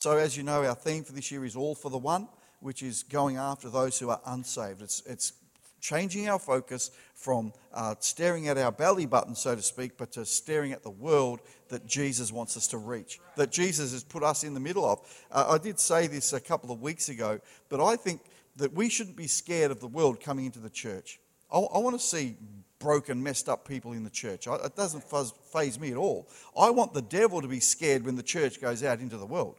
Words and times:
So, 0.00 0.16
as 0.16 0.34
you 0.34 0.42
know, 0.42 0.64
our 0.64 0.74
theme 0.74 1.04
for 1.04 1.12
this 1.12 1.30
year 1.30 1.44
is 1.44 1.54
All 1.54 1.74
for 1.74 1.90
the 1.90 1.98
One, 1.98 2.26
which 2.60 2.82
is 2.82 3.02
going 3.02 3.36
after 3.36 3.68
those 3.68 3.98
who 3.98 4.08
are 4.08 4.20
unsaved. 4.24 4.80
It's, 4.80 5.02
it's 5.04 5.34
changing 5.82 6.26
our 6.26 6.38
focus 6.38 6.90
from 7.14 7.52
uh, 7.74 7.96
staring 8.00 8.48
at 8.48 8.56
our 8.56 8.72
belly 8.72 9.04
button, 9.04 9.34
so 9.34 9.54
to 9.54 9.60
speak, 9.60 9.98
but 9.98 10.10
to 10.12 10.24
staring 10.24 10.72
at 10.72 10.82
the 10.82 10.90
world 10.90 11.40
that 11.68 11.86
Jesus 11.86 12.32
wants 12.32 12.56
us 12.56 12.66
to 12.68 12.78
reach, 12.78 13.20
that 13.36 13.52
Jesus 13.52 13.92
has 13.92 14.02
put 14.02 14.22
us 14.22 14.42
in 14.42 14.54
the 14.54 14.60
middle 14.60 14.86
of. 14.86 15.00
Uh, 15.30 15.48
I 15.50 15.58
did 15.58 15.78
say 15.78 16.06
this 16.06 16.32
a 16.32 16.40
couple 16.40 16.72
of 16.72 16.80
weeks 16.80 17.10
ago, 17.10 17.38
but 17.68 17.84
I 17.84 17.96
think 17.96 18.22
that 18.56 18.72
we 18.72 18.88
shouldn't 18.88 19.18
be 19.18 19.26
scared 19.26 19.70
of 19.70 19.80
the 19.80 19.86
world 19.86 20.18
coming 20.22 20.46
into 20.46 20.60
the 20.60 20.70
church. 20.70 21.20
I, 21.52 21.58
I 21.58 21.76
want 21.76 22.00
to 22.00 22.02
see 22.02 22.38
broken, 22.78 23.22
messed 23.22 23.50
up 23.50 23.68
people 23.68 23.92
in 23.92 24.04
the 24.04 24.08
church. 24.08 24.48
I, 24.48 24.54
it 24.54 24.76
doesn't 24.76 25.04
faze 25.52 25.78
me 25.78 25.90
at 25.90 25.98
all. 25.98 26.26
I 26.58 26.70
want 26.70 26.94
the 26.94 27.02
devil 27.02 27.42
to 27.42 27.48
be 27.48 27.60
scared 27.60 28.06
when 28.06 28.16
the 28.16 28.22
church 28.22 28.62
goes 28.62 28.82
out 28.82 29.00
into 29.00 29.18
the 29.18 29.26
world. 29.26 29.56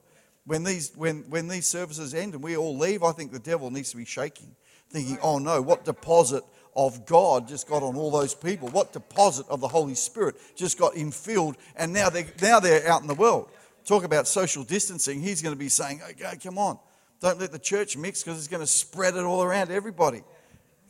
When 0.52 0.66
these, 0.66 0.92
when, 0.98 1.20
when 1.30 1.48
these 1.48 1.66
services 1.66 2.14
end 2.14 2.34
and 2.34 2.44
we 2.44 2.58
all 2.58 2.78
leave, 2.78 3.04
I 3.04 3.14
think 3.14 3.32
the 3.32 3.40
devil 3.40 3.72
needs 3.72 3.92
to 3.92 3.96
be 3.96 4.04
shaking, 4.04 4.54
thinking, 4.90 5.18
oh 5.22 5.40
no, 5.40 5.62
what 5.62 5.86
deposit 5.86 6.44
of 6.76 7.06
God 7.06 7.48
just 7.48 7.70
got 7.70 7.84
on 7.84 7.96
all 7.96 8.12
those 8.12 8.36
people? 8.36 8.68
What 8.68 8.92
deposit 8.92 9.46
of 9.48 9.62
the 9.62 9.70
Holy 9.70 9.96
Spirit 9.96 10.36
just 10.58 10.78
got 10.78 10.96
infilled 10.96 11.56
and 11.78 11.94
now 11.94 12.10
they're, 12.10 12.26
now 12.42 12.60
they're 12.60 12.86
out 12.86 13.02
in 13.02 13.08
the 13.08 13.16
world? 13.16 13.50
Talk 13.86 14.04
about 14.04 14.28
social 14.28 14.66
distancing. 14.66 15.22
He's 15.22 15.42
going 15.42 15.56
to 15.56 15.58
be 15.58 15.70
saying, 15.70 16.02
okay, 16.10 16.38
come 16.44 16.58
on, 16.58 16.78
don't 17.22 17.40
let 17.40 17.54
the 17.54 17.58
church 17.58 17.96
mix 17.96 18.22
because 18.22 18.38
it's 18.38 18.50
going 18.50 18.60
to 18.60 18.68
spread 18.68 19.16
it 19.16 19.24
all 19.24 19.44
around 19.44 19.72
everybody. 19.72 20.22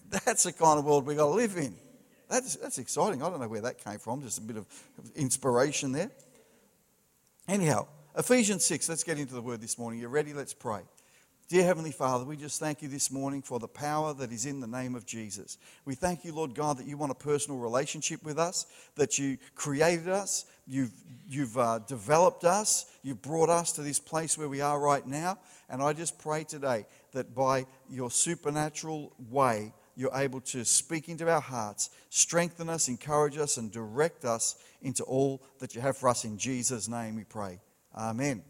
That's 0.09 0.41
the 0.41 0.53
kind 0.53 0.79
of 0.79 0.85
world 0.85 1.05
we've 1.05 1.17
got 1.17 1.27
to 1.27 1.35
live 1.35 1.55
in. 1.55 1.75
That's, 2.29 2.55
that's 2.55 2.79
exciting. 2.79 3.21
I 3.21 3.29
don't 3.29 3.39
know 3.39 3.47
where 3.47 3.61
that 3.61 3.77
came 3.77 3.99
from, 3.99 4.23
just 4.23 4.39
a 4.39 4.41
bit 4.41 4.57
of 4.57 4.65
inspiration 5.15 5.91
there. 5.91 6.09
Anyhow, 7.47 7.85
Ephesians 8.17 8.65
6, 8.65 8.89
let's 8.89 9.05
get 9.05 9.17
into 9.17 9.33
the 9.33 9.41
word 9.41 9.61
this 9.61 9.77
morning. 9.77 9.97
You 9.97 10.09
ready? 10.09 10.33
Let's 10.33 10.53
pray. 10.53 10.81
Dear 11.47 11.63
Heavenly 11.63 11.93
Father, 11.93 12.25
we 12.25 12.35
just 12.35 12.59
thank 12.59 12.81
you 12.81 12.89
this 12.89 13.09
morning 13.09 13.41
for 13.41 13.57
the 13.57 13.69
power 13.69 14.13
that 14.15 14.33
is 14.33 14.45
in 14.45 14.59
the 14.59 14.67
name 14.67 14.95
of 14.95 15.05
Jesus. 15.05 15.57
We 15.85 15.95
thank 15.95 16.25
you, 16.25 16.33
Lord 16.33 16.53
God, 16.53 16.77
that 16.77 16.85
you 16.85 16.97
want 16.97 17.13
a 17.13 17.15
personal 17.15 17.57
relationship 17.57 18.21
with 18.25 18.37
us, 18.37 18.65
that 18.95 19.17
you 19.17 19.37
created 19.55 20.09
us, 20.09 20.43
you've, 20.67 20.91
you've 21.25 21.57
uh, 21.57 21.79
developed 21.87 22.43
us, 22.43 22.85
you've 23.01 23.21
brought 23.21 23.49
us 23.49 23.71
to 23.73 23.81
this 23.81 23.99
place 23.99 24.37
where 24.37 24.49
we 24.49 24.59
are 24.59 24.77
right 24.77 25.07
now. 25.07 25.37
And 25.69 25.81
I 25.81 25.93
just 25.93 26.19
pray 26.19 26.43
today 26.43 26.85
that 27.13 27.33
by 27.33 27.65
your 27.89 28.11
supernatural 28.11 29.13
way, 29.29 29.73
you're 29.95 30.15
able 30.15 30.41
to 30.41 30.65
speak 30.65 31.07
into 31.07 31.31
our 31.31 31.41
hearts, 31.41 31.91
strengthen 32.09 32.67
us, 32.67 32.89
encourage 32.89 33.37
us, 33.37 33.55
and 33.55 33.71
direct 33.71 34.25
us 34.25 34.61
into 34.81 35.03
all 35.05 35.41
that 35.59 35.75
you 35.75 35.79
have 35.79 35.95
for 35.95 36.09
us. 36.09 36.25
In 36.25 36.37
Jesus' 36.37 36.89
name 36.89 37.15
we 37.15 37.23
pray. 37.23 37.61
Amen. 37.95 38.43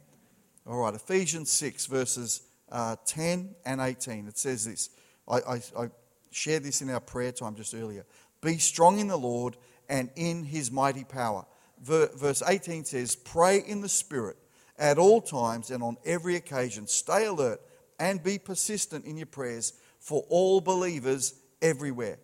All 0.68 0.78
right, 0.78 0.94
Ephesians 0.94 1.50
6, 1.52 1.88
verses 1.88 2.42
uh, 2.72 2.96
10 3.06 3.56
and 3.66 3.82
18. 3.82 4.28
It 4.28 4.38
says 4.38 4.66
this. 4.66 4.90
I, 5.28 5.38
I, 5.38 5.62
I 5.78 5.90
shared 6.30 6.64
this 6.64 6.82
in 6.82 6.90
our 6.90 7.00
prayer 7.00 7.32
time 7.32 7.56
just 7.56 7.74
earlier. 7.74 8.06
Be 8.42 8.58
strong 8.58 9.00
in 9.00 9.08
the 9.08 9.18
Lord 9.18 9.58
and 9.90 10.10
in 10.16 10.44
his 10.44 10.72
mighty 10.72 11.04
power. 11.04 11.46
Verse 11.82 12.44
18 12.48 12.86
says, 12.86 13.16
Pray 13.16 13.60
in 13.60 13.82
the 13.82 13.90
Spirit 13.90 14.38
at 14.78 14.98
all 14.98 15.22
times 15.22 15.72
and 15.72 15.82
on 15.84 15.98
every 16.06 16.36
occasion. 16.36 16.88
Stay 16.88 17.26
alert 17.26 17.60
and 18.00 18.24
be 18.24 18.38
persistent 18.38 19.06
in 19.06 19.18
your 19.18 19.26
prayers 19.26 19.74
for 20.00 20.24
all 20.30 20.62
believers 20.62 21.34
everywhere. 21.62 22.18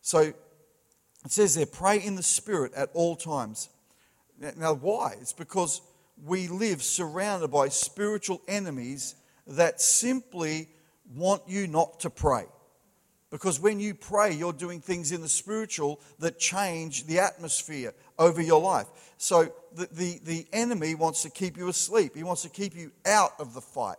So 0.00 0.20
it 0.20 0.36
says 1.32 1.54
there, 1.54 1.66
pray 1.66 1.98
in 1.98 2.14
the 2.14 2.22
Spirit 2.22 2.72
at 2.74 2.90
all 2.94 3.16
times. 3.16 3.68
Now, 4.56 4.74
why? 4.74 5.16
It's 5.20 5.32
because 5.32 5.80
we 6.22 6.48
live 6.48 6.82
surrounded 6.82 7.48
by 7.48 7.68
spiritual 7.68 8.42
enemies 8.46 9.14
that 9.46 9.80
simply 9.80 10.68
want 11.14 11.42
you 11.46 11.66
not 11.66 12.00
to 12.00 12.10
pray. 12.10 12.44
Because 13.30 13.58
when 13.58 13.80
you 13.80 13.94
pray, 13.94 14.32
you're 14.32 14.52
doing 14.52 14.80
things 14.80 15.10
in 15.10 15.20
the 15.20 15.28
spiritual 15.28 16.00
that 16.20 16.38
change 16.38 17.06
the 17.06 17.18
atmosphere 17.18 17.92
over 18.16 18.40
your 18.40 18.60
life. 18.60 18.86
So 19.18 19.52
the, 19.74 19.88
the, 19.90 20.20
the, 20.22 20.46
enemy 20.52 20.94
wants 20.94 21.22
to 21.22 21.30
keep 21.30 21.56
you 21.56 21.68
asleep, 21.68 22.14
he 22.14 22.22
wants 22.22 22.42
to 22.42 22.48
keep 22.48 22.76
you 22.76 22.92
out 23.04 23.32
of 23.40 23.52
the 23.52 23.60
fight. 23.60 23.96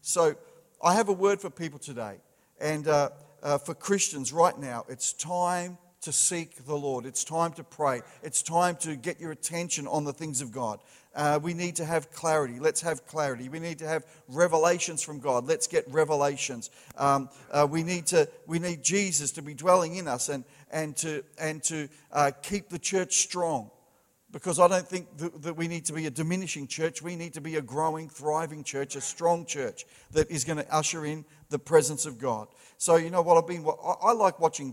So 0.00 0.36
I 0.82 0.94
have 0.94 1.10
a 1.10 1.12
word 1.12 1.40
for 1.40 1.50
people 1.50 1.78
today. 1.78 2.16
And 2.60 2.88
uh, 2.88 3.10
uh, 3.42 3.58
for 3.58 3.74
Christians 3.74 4.32
right 4.32 4.58
now, 4.58 4.86
it's 4.88 5.12
time 5.12 5.76
to 6.00 6.12
seek 6.12 6.64
the 6.64 6.74
Lord. 6.74 7.04
It's 7.04 7.24
time 7.24 7.52
to 7.52 7.64
pray. 7.64 8.02
It's 8.22 8.42
time 8.42 8.76
to 8.76 8.96
get 8.96 9.20
your 9.20 9.32
attention 9.32 9.86
on 9.86 10.04
the 10.04 10.12
things 10.12 10.40
of 10.40 10.52
God. 10.52 10.80
Uh, 11.18 11.36
we 11.42 11.52
need 11.52 11.74
to 11.74 11.84
have 11.84 12.12
clarity. 12.12 12.60
Let's 12.60 12.80
have 12.82 13.04
clarity. 13.04 13.48
We 13.48 13.58
need 13.58 13.80
to 13.80 13.88
have 13.88 14.06
revelations 14.28 15.02
from 15.02 15.18
God. 15.18 15.48
Let's 15.48 15.66
get 15.66 15.84
revelations. 15.90 16.70
Um, 16.96 17.28
uh, 17.50 17.66
we 17.68 17.82
need 17.82 18.06
to. 18.06 18.28
We 18.46 18.60
need 18.60 18.84
Jesus 18.84 19.32
to 19.32 19.42
be 19.42 19.52
dwelling 19.52 19.96
in 19.96 20.06
us 20.06 20.28
and 20.28 20.44
and 20.70 20.96
to 20.98 21.24
and 21.36 21.60
to 21.64 21.88
uh, 22.12 22.30
keep 22.40 22.68
the 22.68 22.78
church 22.78 23.16
strong. 23.16 23.72
Because 24.30 24.60
I 24.60 24.68
don't 24.68 24.86
think 24.86 25.16
that, 25.16 25.42
that 25.42 25.56
we 25.56 25.66
need 25.66 25.86
to 25.86 25.92
be 25.92 26.06
a 26.06 26.10
diminishing 26.10 26.68
church. 26.68 27.02
We 27.02 27.16
need 27.16 27.34
to 27.34 27.40
be 27.40 27.56
a 27.56 27.62
growing, 27.62 28.08
thriving 28.08 28.62
church, 28.62 28.94
a 28.94 29.00
strong 29.00 29.44
church 29.44 29.86
that 30.12 30.30
is 30.30 30.44
going 30.44 30.58
to 30.58 30.72
usher 30.72 31.04
in 31.04 31.24
the 31.48 31.58
presence 31.58 32.06
of 32.06 32.20
God. 32.20 32.46
So 32.76 32.94
you 32.94 33.10
know 33.10 33.22
what 33.22 33.36
I've 33.36 33.48
been. 33.48 33.66
I, 34.02 34.12
like 34.12 34.38
watching 34.38 34.72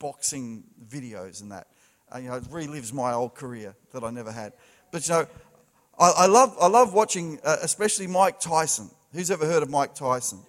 boxing 0.00 0.64
videos 0.88 1.42
and 1.42 1.52
that. 1.52 1.68
Uh, 2.12 2.18
you 2.18 2.28
know, 2.28 2.36
it 2.36 2.44
relives 2.44 2.92
my 2.92 3.12
old 3.12 3.36
career 3.36 3.76
that 3.92 4.02
I 4.02 4.10
never 4.10 4.32
had. 4.32 4.52
But 4.90 5.06
you 5.06 5.14
know, 5.14 5.26
I, 5.98 6.10
I 6.10 6.26
love, 6.26 6.56
I 6.60 6.68
love 6.68 6.92
watching, 6.92 7.38
uh, 7.44 7.56
especially 7.62 8.06
Mike 8.06 8.40
Tyson. 8.40 8.90
Who's 9.12 9.30
ever 9.30 9.46
heard 9.46 9.62
of 9.62 9.70
Mike 9.70 9.94
Tyson? 9.94 10.40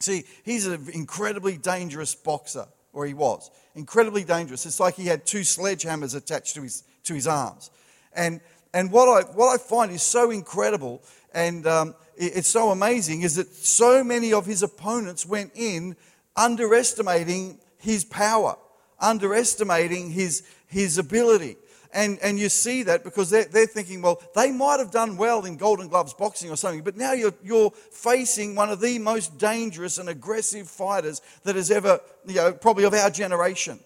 See, 0.00 0.24
he's 0.44 0.66
an 0.66 0.88
incredibly 0.92 1.56
dangerous 1.56 2.14
boxer, 2.14 2.66
or 2.92 3.06
he 3.06 3.14
was. 3.14 3.50
Incredibly 3.74 4.24
dangerous. 4.24 4.66
It's 4.66 4.80
like 4.80 4.94
he 4.94 5.06
had 5.06 5.26
two 5.26 5.40
sledgehammers 5.40 6.14
attached 6.14 6.54
to 6.54 6.62
his, 6.62 6.84
to 7.04 7.14
his 7.14 7.26
arms. 7.26 7.70
And, 8.12 8.40
and 8.74 8.92
what, 8.92 9.08
I, 9.08 9.30
what 9.32 9.48
I 9.48 9.58
find 9.58 9.90
is 9.90 10.02
so 10.02 10.30
incredible 10.30 11.02
and 11.32 11.66
um, 11.66 11.94
it, 12.16 12.36
it's 12.36 12.48
so 12.48 12.70
amazing 12.70 13.22
is 13.22 13.36
that 13.36 13.54
so 13.54 14.02
many 14.02 14.32
of 14.32 14.46
his 14.46 14.62
opponents 14.62 15.26
went 15.26 15.52
in 15.54 15.96
underestimating 16.36 17.58
his 17.78 18.04
power, 18.04 18.56
underestimating 19.00 20.10
his, 20.10 20.42
his 20.66 20.98
ability. 20.98 21.56
And, 21.92 22.18
and 22.22 22.38
you 22.38 22.50
see 22.50 22.82
that 22.82 23.02
because 23.02 23.30
they're, 23.30 23.46
they're 23.46 23.66
thinking, 23.66 24.02
well, 24.02 24.22
they 24.34 24.50
might 24.52 24.78
have 24.78 24.90
done 24.90 25.16
well 25.16 25.46
in 25.46 25.56
Golden 25.56 25.88
Gloves 25.88 26.12
boxing 26.12 26.50
or 26.50 26.56
something, 26.56 26.82
but 26.82 26.96
now 26.96 27.12
you're, 27.12 27.32
you're 27.42 27.70
facing 27.70 28.54
one 28.54 28.68
of 28.68 28.80
the 28.80 28.98
most 28.98 29.38
dangerous 29.38 29.96
and 29.98 30.08
aggressive 30.08 30.68
fighters 30.68 31.22
that 31.44 31.56
has 31.56 31.70
ever, 31.70 32.00
you 32.26 32.34
know, 32.34 32.52
probably 32.52 32.84
of 32.84 32.92
our 32.92 33.10
generation, 33.10 33.80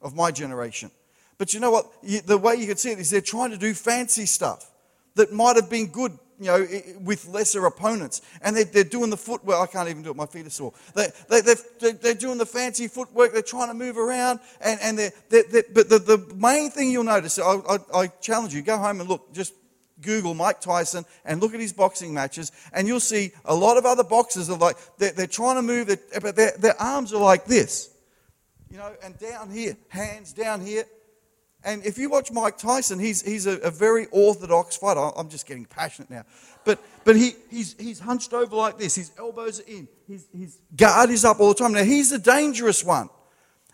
of 0.00 0.14
my 0.14 0.30
generation. 0.30 0.90
But 1.36 1.52
you 1.52 1.60
know 1.60 1.70
what? 1.70 1.86
The 2.26 2.38
way 2.38 2.56
you 2.56 2.66
can 2.66 2.76
see 2.76 2.92
it 2.92 2.98
is 2.98 3.10
they're 3.10 3.20
trying 3.20 3.50
to 3.50 3.58
do 3.58 3.74
fancy 3.74 4.26
stuff 4.26 4.70
that 5.14 5.32
might 5.32 5.56
have 5.56 5.68
been 5.68 5.88
good 5.88 6.16
you 6.38 6.46
know, 6.46 6.66
with 7.00 7.26
lesser 7.28 7.66
opponents. 7.66 8.22
And 8.42 8.56
they're, 8.56 8.64
they're 8.64 8.84
doing 8.84 9.10
the 9.10 9.16
footwork. 9.16 9.56
I 9.56 9.66
can't 9.66 9.88
even 9.88 10.02
do 10.02 10.10
it. 10.10 10.16
My 10.16 10.26
feet 10.26 10.46
are 10.46 10.50
sore. 10.50 10.72
They, 10.94 11.08
they, 11.28 11.40
they're, 11.40 11.92
they're 11.92 12.14
doing 12.14 12.38
the 12.38 12.46
fancy 12.46 12.88
footwork. 12.88 13.32
They're 13.32 13.42
trying 13.42 13.68
to 13.68 13.74
move 13.74 13.98
around. 13.98 14.40
And, 14.60 14.78
and 14.82 14.98
they're, 14.98 15.12
they're, 15.28 15.44
they're 15.50 15.64
but 15.72 15.88
the, 15.88 15.98
the 15.98 16.34
main 16.34 16.70
thing 16.70 16.90
you'll 16.90 17.04
notice, 17.04 17.38
I, 17.38 17.42
I, 17.68 17.78
I 17.94 18.06
challenge 18.20 18.54
you, 18.54 18.62
go 18.62 18.78
home 18.78 19.00
and 19.00 19.08
look, 19.08 19.32
just 19.32 19.52
Google 20.00 20.34
Mike 20.34 20.60
Tyson 20.60 21.04
and 21.24 21.40
look 21.40 21.54
at 21.54 21.60
his 21.60 21.72
boxing 21.72 22.14
matches, 22.14 22.52
and 22.72 22.86
you'll 22.86 23.00
see 23.00 23.32
a 23.44 23.54
lot 23.54 23.76
of 23.76 23.84
other 23.84 24.04
boxers 24.04 24.48
are 24.48 24.56
like, 24.56 24.76
they're, 24.98 25.12
they're 25.12 25.26
trying 25.26 25.56
to 25.56 25.62
move, 25.62 25.88
but 26.22 26.36
their, 26.36 26.52
their 26.58 26.80
arms 26.80 27.12
are 27.12 27.20
like 27.20 27.46
this. 27.46 27.90
You 28.70 28.76
know, 28.78 28.92
and 29.02 29.18
down 29.18 29.50
here, 29.50 29.76
hands 29.88 30.32
down 30.32 30.60
here, 30.60 30.84
and 31.64 31.84
if 31.84 31.98
you 31.98 32.08
watch 32.08 32.30
Mike 32.30 32.56
Tyson, 32.56 32.98
he's, 32.98 33.22
he's 33.22 33.46
a, 33.46 33.58
a 33.58 33.70
very 33.70 34.06
orthodox 34.12 34.76
fighter. 34.76 35.10
I'm 35.16 35.28
just 35.28 35.46
getting 35.46 35.64
passionate 35.64 36.10
now. 36.10 36.24
But, 36.64 36.80
but 37.04 37.16
he, 37.16 37.32
he's, 37.50 37.74
he's 37.78 37.98
hunched 37.98 38.32
over 38.32 38.54
like 38.54 38.78
this. 38.78 38.94
His 38.94 39.10
elbows 39.18 39.60
are 39.60 39.66
in. 39.66 39.88
His, 40.06 40.26
his 40.32 40.58
guard 40.76 41.10
is 41.10 41.24
up 41.24 41.40
all 41.40 41.48
the 41.48 41.54
time. 41.54 41.72
Now, 41.72 41.82
he's 41.82 42.10
the 42.10 42.18
dangerous 42.18 42.84
one. 42.84 43.08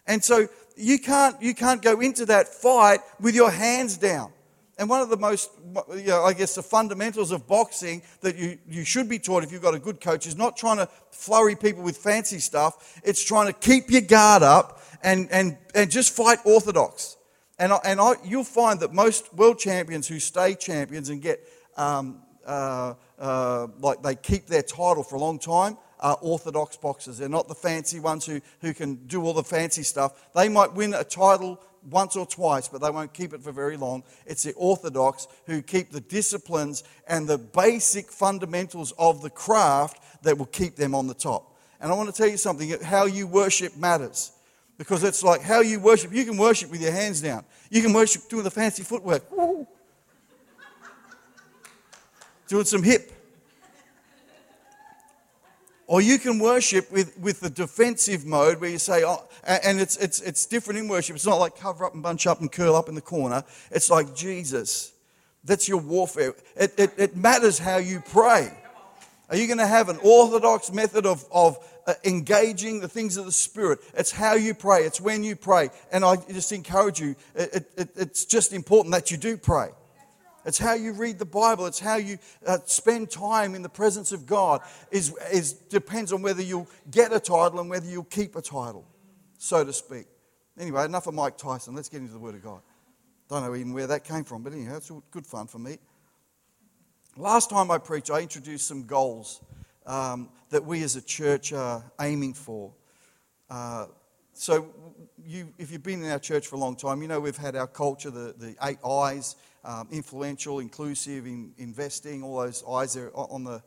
And 0.07 0.25
so 0.25 0.49
you 0.77 0.99
can't, 0.99 1.41
you 1.43 1.55
can't 1.55 1.83
go 1.83 2.01
into 2.01 2.27
that 2.27 2.49
fight 2.49 3.01
with 3.21 3.35
your 3.35 3.51
hands 3.51 3.99
down. 3.99 4.33
And 4.79 4.89
one 4.89 5.01
of 5.01 5.09
the 5.09 5.17
most, 5.17 5.51
you 5.95 6.07
know, 6.07 6.25
I 6.25 6.33
guess, 6.33 6.55
the 6.55 6.63
fundamentals 6.63 7.31
of 7.31 7.47
boxing 7.47 8.03
that 8.23 8.37
you, 8.37 8.59
you 8.69 8.85
should 8.85 9.09
be 9.09 9.19
taught 9.19 9.45
if 9.45 9.53
you've 9.53 9.63
got 9.63 9.75
a 9.75 9.79
good 9.79 10.01
coach 10.01 10.27
is 10.27 10.37
not 10.37 10.57
trying 10.57 10.79
to 10.79 10.89
flurry 11.13 11.55
people 11.55 11.83
with 11.83 11.97
fancy 11.97 12.39
stuff. 12.39 13.01
It's 13.05 13.23
trying 13.23 13.47
to 13.47 13.53
keep 13.53 13.91
your 13.91 14.01
guard 14.01 14.43
up 14.43 14.81
and, 15.03 15.29
and, 15.31 15.59
and 15.75 15.91
just 15.91 16.17
fight 16.17 16.39
orthodox. 16.45 17.17
And, 17.59 17.73
I, 17.73 17.79
and 17.85 18.01
I, 18.01 18.15
you'll 18.25 18.45
find 18.45 18.81
that 18.81 18.93
most 18.93 19.33
world 19.35 19.59
champions 19.59 20.09
who 20.09 20.19
stay 20.19 20.55
champions 20.55 21.09
and 21.09 21.23
get, 21.23 21.47
um, 21.77 22.23
uh, 22.45 22.95
uh, 23.19 23.69
like 23.79 24.03
they 24.03 24.17
keep 24.17 24.47
their 24.47 24.63
title 24.63 25.03
for 25.03 25.17
a 25.17 25.21
long 25.21 25.39
time, 25.39 25.79
are 26.01 26.19
orthodox 26.21 26.77
boxers. 26.77 27.19
They're 27.19 27.29
not 27.29 27.49
the 27.49 27.55
fancy 27.55 28.01
ones 28.01 28.27
who, 28.27 28.41
who 28.61 28.75
can 28.75 28.97
do 29.07 29.23
all 29.25 29.33
the 29.33 29.45
fancy 29.45 29.83
stuff. 29.83 30.33
They 30.35 30.49
might 30.49 30.75
win 30.75 30.93
a 30.93 31.05
title 31.05 31.61
once 31.89 32.17
or 32.17 32.27
twice, 32.27 32.69
but 32.69 32.81
they 32.81 32.91
won't 32.91 33.15
keep 33.15 33.33
it 33.33 33.43
for 33.43 33.53
very 33.53 33.77
long. 33.77 34.03
It's 34.27 34.43
the 34.43 34.53
Orthodox 34.55 35.29
who 35.47 35.63
keep 35.63 35.93
the 35.93 36.01
disciplines 36.01 36.83
and 37.07 37.29
the 37.29 37.39
basic 37.39 38.11
fundamentals 38.11 38.93
of 38.99 39.23
the 39.23 39.31
craft 39.31 40.03
that 40.25 40.37
will 40.37 40.47
keep 40.47 40.77
them 40.77 40.95
on 40.95 41.07
the 41.07 41.15
top. 41.15 41.57
And 41.81 41.93
I 41.93 41.95
want 41.95 42.15
to 42.15 42.17
tell 42.17 42.31
you 42.31 42.37
something 42.37 42.71
how 42.83 43.07
you 43.07 43.27
worship 43.27 43.77
matters. 43.77 44.33
Because 44.77 45.05
it's 45.05 45.23
like 45.23 45.41
how 45.41 45.61
you 45.61 45.79
worship. 45.79 46.13
You 46.13 46.25
can 46.25 46.37
worship 46.37 46.71
with 46.71 46.81
your 46.81 46.93
hands 46.93 47.21
down, 47.21 47.45
you 47.71 47.83
can 47.83 47.93
worship 47.93 48.29
doing 48.29 48.45
the 48.45 48.51
fancy 48.51 48.83
footwork, 48.83 49.23
doing 52.49 52.65
some 52.65 52.83
hip. 52.83 53.11
Or 55.87 56.01
you 56.01 56.19
can 56.19 56.39
worship 56.39 56.91
with, 56.91 57.19
with 57.19 57.41
the 57.41 57.51
defensive 57.51 58.25
mode 58.25 58.59
where 58.59 58.71
you 58.71 58.79
say, 58.79 59.05
oh, 59.05 59.29
and 59.47 59.79
it's, 59.79 59.97
it's, 59.99 60.21
it's 60.23 60.47
different 60.47 60.81
in 60.81 60.89
worship. 60.89 61.15
It's 61.15 61.27
not 61.27 61.37
like 61.37 61.57
cover 61.59 61.85
up 61.85 61.93
and 61.93 62.03
bunch 62.03 62.27
up 62.27 62.41
and 62.41 62.51
curl 62.51 62.75
up 62.75 62.89
in 62.89 62.95
the 62.95 63.03
corner. 63.03 63.45
It's 63.71 63.91
like 63.91 64.15
Jesus. 64.15 64.93
That's 65.45 65.69
your 65.69 65.79
warfare. 65.79 66.35
It, 66.57 66.73
it, 66.79 66.93
it 66.97 67.17
matters 67.17 67.59
how 67.59 67.77
you 67.77 68.01
pray. 68.01 68.51
Are 69.29 69.37
you 69.37 69.47
going 69.47 69.59
to 69.59 69.67
have 69.67 69.91
an 69.91 69.99
orthodox 70.03 70.73
method 70.73 71.05
of, 71.05 71.25
of 71.31 71.59
engaging 72.05 72.81
the 72.81 72.89
things 72.89 73.17
of 73.17 73.27
the 73.27 73.33
Spirit? 73.33 73.81
It's 73.95 74.11
how 74.11 74.35
you 74.35 74.55
pray, 74.55 74.85
it's 74.85 75.01
when 75.01 75.25
you 75.25 75.37
pray. 75.37 75.71
And 75.93 76.05
I 76.05 76.17
just 76.17 76.53
encourage 76.53 77.01
you, 77.01 77.17
it, 77.35 77.67
it, 77.77 77.91
it's 77.97 78.25
just 78.25 78.53
important 78.53 78.93
that 78.93 79.11
you 79.11 79.17
do 79.17 79.37
pray. 79.37 79.71
It's 80.47 80.59
how 80.59 80.75
you 80.75 80.93
read 80.93 81.19
the 81.19 81.25
Bible. 81.25 81.67
It's 81.67 81.81
how 81.81 81.97
you 81.97 82.19
uh, 82.47 82.59
spend 82.67 83.11
time 83.11 83.55
in 83.55 83.63
the 83.63 83.69
presence 83.69 84.13
of 84.13 84.27
God. 84.27 84.61
Is, 84.91 85.17
is 85.33 85.55
depends 85.55 86.13
on 86.13 86.21
whether 86.23 86.43
you'll 86.43 86.69
get 86.91 87.13
a 87.13 87.21
title 87.21 87.61
and 87.61 87.71
whether 87.71 87.87
you'll 87.87 88.05
keep 88.05 88.37
a 88.37 88.43
title, 88.43 88.87
so 89.39 89.65
to 89.65 89.73
speak. 89.73 90.07
Anyway, 90.59 90.85
enough 90.85 91.07
of 91.07 91.15
Mike 91.15 91.39
Tyson. 91.39 91.75
Let's 91.75 91.89
get 91.89 92.01
into 92.01 92.13
the 92.13 92.19
Word 92.19 92.35
of 92.35 92.43
God. 92.43 92.61
Don't 93.29 93.43
know 93.43 93.55
even 93.55 93.73
where 93.73 93.87
that 93.87 94.05
came 94.05 94.25
from, 94.25 94.43
but 94.43 94.53
anyhow, 94.53 94.77
it's 94.77 94.93
good 95.11 95.27
fun 95.27 95.47
for 95.47 95.59
me. 95.59 95.79
Last 97.17 97.49
time 97.49 97.71
I 97.71 97.79
preached, 97.79 98.11
I 98.11 98.21
introduced 98.21 98.67
some 98.67 98.85
goals 98.85 99.41
um, 99.87 100.29
that 100.51 100.65
we 100.65 100.83
as 100.83 100.97
a 100.97 101.03
church 101.03 101.53
are 101.53 101.85
aiming 102.01 102.35
for. 102.35 102.73
Uh, 103.51 103.87
so, 104.33 104.69
you, 105.25 105.53
if 105.59 105.71
you've 105.71 105.83
been 105.83 106.03
in 106.03 106.11
our 106.11 106.19
church 106.19 106.47
for 106.47 106.57
a 106.57 106.59
long 106.59 106.77
time, 106.77 107.01
you 107.03 107.09
know 107.09 107.21
we've 107.21 107.37
had 107.37 107.55
our 107.57 107.67
culture, 107.67 108.11
the, 108.11 108.35
the 108.37 108.57
eight 108.65 108.79
I's 108.85 109.37
um, 109.65 109.89
influential, 109.91 110.59
inclusive, 110.59 111.27
in, 111.27 111.53
investing, 111.59 112.23
all 112.23 112.41
those 112.41 112.65
I's 112.69 112.97
are 112.97 113.11
on 113.15 113.45
the 113.45 113.63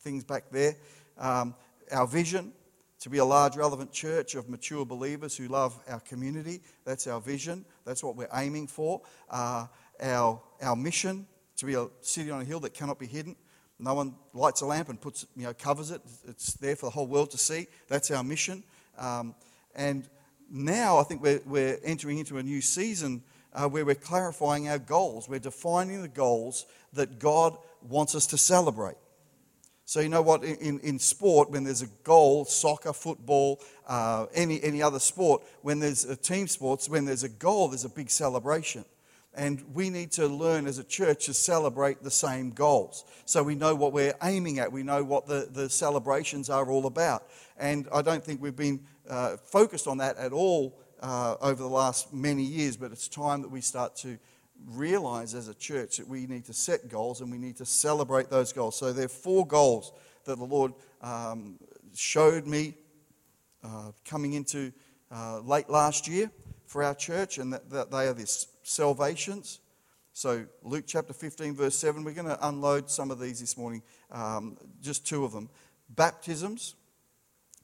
things 0.00 0.24
back 0.24 0.44
there. 0.50 0.76
Um, 1.18 1.54
our 1.90 2.06
vision 2.06 2.52
to 3.00 3.08
be 3.08 3.18
a 3.18 3.24
large, 3.24 3.56
relevant 3.56 3.92
church 3.92 4.34
of 4.34 4.48
mature 4.48 4.84
believers 4.84 5.36
who 5.36 5.48
love 5.48 5.78
our 5.88 6.00
community. 6.00 6.60
That's 6.84 7.06
our 7.06 7.20
vision. 7.20 7.64
That's 7.84 8.04
what 8.04 8.14
we're 8.14 8.28
aiming 8.34 8.66
for. 8.66 9.00
Uh, 9.30 9.66
our, 10.02 10.40
our 10.62 10.76
mission 10.76 11.26
to 11.56 11.66
be 11.66 11.74
a 11.74 11.88
city 12.02 12.30
on 12.30 12.42
a 12.42 12.44
hill 12.44 12.60
that 12.60 12.74
cannot 12.74 12.98
be 12.98 13.06
hidden. 13.06 13.36
No 13.80 13.94
one 13.94 14.14
lights 14.34 14.60
a 14.60 14.66
lamp 14.66 14.88
and 14.90 15.00
puts, 15.00 15.26
you 15.36 15.44
know, 15.44 15.54
covers 15.54 15.90
it. 15.90 16.02
It's 16.28 16.54
there 16.54 16.76
for 16.76 16.86
the 16.86 16.90
whole 16.90 17.06
world 17.06 17.30
to 17.32 17.38
see. 17.38 17.66
That's 17.88 18.10
our 18.10 18.22
mission. 18.22 18.62
Um, 18.98 19.34
and 19.74 20.08
now 20.50 20.98
I 20.98 21.04
think 21.04 21.22
we're, 21.22 21.40
we're 21.46 21.78
entering 21.82 22.18
into 22.18 22.38
a 22.38 22.42
new 22.42 22.60
season 22.60 23.22
uh, 23.52 23.68
where 23.68 23.84
we're 23.84 23.94
clarifying 23.94 24.68
our 24.68 24.78
goals. 24.78 25.28
We're 25.28 25.38
defining 25.38 26.02
the 26.02 26.08
goals 26.08 26.66
that 26.92 27.18
God 27.18 27.56
wants 27.88 28.14
us 28.14 28.26
to 28.28 28.38
celebrate. 28.38 28.96
So, 29.86 29.98
you 29.98 30.08
know 30.08 30.22
what, 30.22 30.44
in, 30.44 30.78
in 30.80 31.00
sport, 31.00 31.50
when 31.50 31.64
there's 31.64 31.82
a 31.82 31.88
goal, 32.04 32.44
soccer, 32.44 32.92
football, 32.92 33.60
uh, 33.88 34.26
any, 34.32 34.62
any 34.62 34.82
other 34.82 35.00
sport, 35.00 35.42
when 35.62 35.80
there's 35.80 36.04
a 36.04 36.14
team 36.14 36.46
sports, 36.46 36.88
when 36.88 37.06
there's 37.06 37.24
a 37.24 37.28
goal, 37.28 37.68
there's 37.68 37.84
a 37.84 37.88
big 37.88 38.08
celebration. 38.08 38.84
And 39.34 39.62
we 39.74 39.90
need 39.90 40.10
to 40.12 40.26
learn 40.26 40.66
as 40.66 40.78
a 40.78 40.84
church 40.84 41.26
to 41.26 41.34
celebrate 41.34 42.02
the 42.02 42.10
same 42.10 42.50
goals. 42.50 43.04
So 43.26 43.42
we 43.42 43.54
know 43.54 43.74
what 43.74 43.92
we're 43.92 44.14
aiming 44.22 44.58
at, 44.58 44.72
we 44.72 44.82
know 44.82 45.04
what 45.04 45.26
the, 45.26 45.48
the 45.50 45.70
celebrations 45.70 46.50
are 46.50 46.68
all 46.68 46.86
about. 46.86 47.28
And 47.56 47.86
I 47.94 48.02
don't 48.02 48.24
think 48.24 48.42
we've 48.42 48.56
been 48.56 48.80
uh, 49.08 49.36
focused 49.36 49.86
on 49.86 49.98
that 49.98 50.16
at 50.16 50.32
all 50.32 50.80
uh, 51.00 51.36
over 51.40 51.62
the 51.62 51.68
last 51.68 52.12
many 52.12 52.42
years, 52.42 52.76
but 52.76 52.90
it's 52.90 53.08
time 53.08 53.42
that 53.42 53.50
we 53.50 53.60
start 53.60 53.94
to 53.96 54.18
realize 54.66 55.34
as 55.34 55.48
a 55.48 55.54
church 55.54 55.96
that 55.96 56.08
we 56.08 56.26
need 56.26 56.44
to 56.44 56.52
set 56.52 56.88
goals 56.88 57.20
and 57.20 57.30
we 57.30 57.38
need 57.38 57.56
to 57.56 57.64
celebrate 57.64 58.30
those 58.30 58.52
goals. 58.52 58.76
So 58.76 58.92
there 58.92 59.06
are 59.06 59.08
four 59.08 59.46
goals 59.46 59.92
that 60.24 60.36
the 60.36 60.44
Lord 60.44 60.74
um, 61.02 61.58
showed 61.94 62.46
me 62.46 62.74
uh, 63.64 63.92
coming 64.04 64.34
into 64.34 64.72
uh, 65.10 65.40
late 65.40 65.68
last 65.68 66.08
year 66.08 66.30
for 66.66 66.84
our 66.84 66.94
church, 66.94 67.38
and 67.38 67.52
that, 67.52 67.68
that 67.70 67.90
they 67.90 68.06
are 68.06 68.12
this 68.12 68.46
salvations. 68.62 69.60
So, 70.12 70.44
Luke 70.62 70.84
chapter 70.86 71.12
15, 71.12 71.54
verse 71.54 71.76
7, 71.76 72.04
we're 72.04 72.12
going 72.12 72.26
to 72.26 72.48
unload 72.48 72.90
some 72.90 73.10
of 73.10 73.20
these 73.20 73.40
this 73.40 73.56
morning, 73.56 73.82
um, 74.10 74.58
just 74.82 75.06
two 75.06 75.24
of 75.24 75.32
them. 75.32 75.48
Baptisms, 75.88 76.74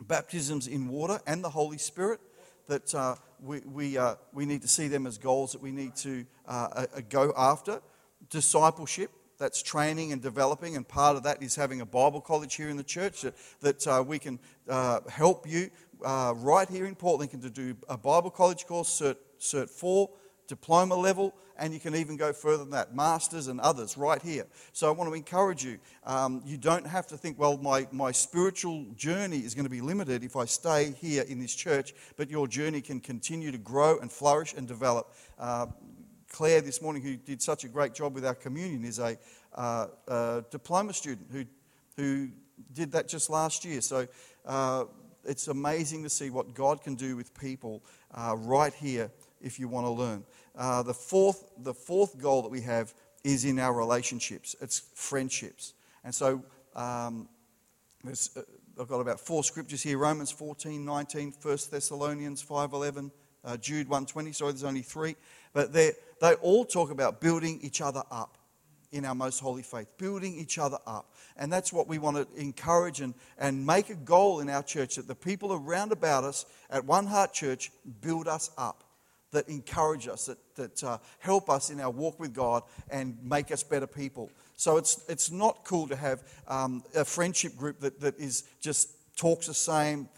baptisms 0.00 0.66
in 0.66 0.88
water 0.88 1.20
and 1.26 1.43
the 1.43 1.50
Holy 1.50 1.78
Spirit, 1.78 2.20
that 2.69 2.94
uh, 2.94 3.16
we, 3.43 3.60
we, 3.60 3.98
uh, 3.98 4.14
we 4.32 4.46
need 4.46 4.62
to 4.62 4.69
see 4.69 4.88
them 4.88 5.06
as 5.06 5.19
goals 5.19 5.52
that 5.52 5.62
we 5.62 5.72
need 5.72 5.96
to 5.96 6.25
uh, 6.46 6.69
uh, 6.75 6.87
go 7.08 7.32
after. 7.37 7.81
Discipleship, 8.31 9.10
that's 9.38 9.62
training 9.62 10.12
and 10.12 10.22
developing, 10.22 10.76
and 10.76 10.87
part 10.87 11.16
of 11.16 11.25
that 11.25 11.42
is 11.42 11.54
having 11.54 11.81
a 11.81 11.87
Bible 11.87 12.20
college 12.20 12.54
here 12.54 12.69
in 12.69 12.76
the 12.76 12.84
church 12.84 13.22
that, 13.22 13.34
that 13.60 13.87
uh, 13.87 14.02
we 14.06 14.19
can 14.19 14.38
uh, 14.69 15.00
help 15.10 15.49
you 15.49 15.70
right 16.00 16.69
here 16.69 16.87
in 16.87 16.94
Port 16.94 17.20
Lincoln 17.20 17.40
to 17.42 17.50
do 17.50 17.76
a 17.88 17.96
Bible 17.96 18.31
college 18.31 18.66
course, 18.66 19.00
Cert, 19.00 19.16
Cert 19.38 19.69
4 19.69 20.08
diploma 20.46 20.94
level, 20.94 21.34
and 21.58 21.72
you 21.72 21.81
can 21.81 21.94
even 21.94 22.16
go 22.16 22.32
further 22.32 22.58
than 22.58 22.70
that, 22.70 22.94
masters 22.94 23.48
and 23.48 23.60
others 23.60 23.96
right 23.96 24.20
here. 24.22 24.46
So 24.72 24.88
I 24.88 24.90
want 24.90 25.10
to 25.10 25.14
encourage 25.14 25.64
you. 25.64 25.78
Um, 26.04 26.43
you 26.44 26.56
don't 26.56 26.87
have 26.87 27.06
to 27.08 27.16
think, 27.16 27.38
well, 27.38 27.56
my, 27.58 27.87
my 27.93 28.12
spiritual 28.12 28.87
journey 28.96 29.38
is 29.38 29.54
going 29.54 29.64
to 29.64 29.70
be 29.70 29.81
limited 29.81 30.22
if 30.22 30.37
I 30.37 30.44
stay 30.44 30.93
here 30.93 31.22
in 31.22 31.40
this 31.40 31.54
church, 31.54 31.94
but 32.16 32.31
your 32.31 32.46
journey 32.46 32.81
can 32.81 33.00
continue 33.00 33.50
to 33.52 33.58
grow 33.58 33.98
and 33.98 34.10
flourish 34.10 34.54
and 34.54 34.69
develop. 34.69 35.14
Uh, 35.38 35.66
Claire, 36.31 36.60
this 36.60 36.82
morning, 36.82 37.02
who 37.02 37.16
did 37.16 37.40
such 37.40 37.64
a 37.64 37.69
great 37.69 37.94
job 37.94 38.14
with 38.14 38.26
our 38.26 38.34
communion, 38.34 38.84
is 38.84 38.99
a, 38.99 39.16
uh, 39.54 39.87
a 40.08 40.44
diploma 40.50 40.92
student 40.92 41.28
who, 41.31 41.44
who 41.96 42.28
did 42.72 42.92
that 42.92 43.08
just 43.08 43.31
last 43.31 43.64
year. 43.64 43.81
So 43.81 44.06
uh, 44.44 44.84
it's 45.25 45.49
amazing 45.49 46.02
to 46.02 46.10
see 46.10 46.31
what 46.31 46.54
God 46.54 46.82
can 46.82 46.94
do 46.94 47.16
with 47.16 47.38
people 47.38 47.82
uh, 48.14 48.34
right 48.37 48.75
here 48.75 49.10
if 49.41 49.59
you 49.59 49.69
want 49.69 49.87
to 49.87 49.91
learn. 49.91 50.25
Uh, 50.56 50.83
the, 50.83 50.94
fourth, 50.94 51.44
the 51.59 51.75
fourth 51.75 52.19
goal 52.19 52.43
that 52.43 52.50
we 52.50 52.62
have 52.62 52.94
is 53.25 53.44
in 53.44 53.59
our 53.59 53.73
relationships, 53.73 54.55
it's 54.61 54.83
friendships. 54.94 55.75
And 56.05 56.15
so 56.15 56.43
um, 56.75 57.29
uh, 58.06 58.12
I've 58.81 58.88
got 58.88 59.00
about 59.00 59.19
four 59.19 59.43
scriptures 59.43 59.83
here 59.83 59.99
Romans 59.99 60.31
14, 60.31 60.85
19, 60.85 61.35
1 61.43 61.59
Thessalonians 61.71 62.43
5, 62.43 62.73
11, 62.73 63.11
uh, 63.45 63.57
Jude 63.57 63.88
120. 63.88 64.33
Sorry, 64.33 64.52
there's 64.52 64.64
only 64.64 64.83
three. 64.83 65.16
But 65.52 65.73
they 65.73 65.93
all 66.43 66.64
talk 66.64 66.90
about 66.90 67.21
building 67.21 67.59
each 67.62 67.81
other 67.81 68.02
up 68.11 68.38
in 68.93 69.05
our 69.05 69.14
most 69.14 69.40
holy 69.40 69.62
faith, 69.62 69.88
building 69.99 70.37
each 70.37 70.59
other 70.59 70.78
up. 70.87 71.14
And 71.37 71.52
that's 71.52 71.73
what 71.73 71.88
we 71.88 71.99
want 71.99 72.16
to 72.16 72.40
encourage 72.40 73.00
and, 73.00 73.14
and 73.38 73.66
make 73.66 73.90
a 73.90 73.95
goal 73.95 74.40
in 74.40 74.49
our 74.49 74.62
church 74.62 74.97
that 74.97 75.09
the 75.09 75.14
people 75.14 75.52
around 75.52 75.93
about 75.93 76.25
us 76.25 76.47
at 76.71 76.85
One 76.85 77.07
Heart 77.07 77.33
Church 77.33 77.73
build 78.00 78.28
us 78.28 78.50
up 78.57 78.85
that 79.33 79.49
encourage 79.49 80.09
us, 80.09 80.26
that, 80.26 80.38
that 80.54 80.85
uh, 80.85 80.99
help 81.18 81.50
us 81.50 81.71
in 81.71 81.80
our 81.80 81.90
walk 81.90 82.18
with 82.21 82.33
God 82.33 82.62
and 82.90 83.16
make 83.23 83.50
us 83.50 83.62
better 83.62 83.87
people. 83.87 84.30
So 84.56 84.76
it's, 84.76 85.04
it's 85.09 85.30
not 85.30 85.64
cool 85.64 85.88
to 85.88 85.97
have 85.97 86.23
um, 86.49 86.83
a 86.95 87.04
friendship 87.04 87.56
group 87.56 87.80
that, 87.80 88.00
that 88.00 88.18
is 88.18 88.45
just 88.61 88.90
talks 89.16 89.47
the 89.47 89.54
same, 89.54 90.09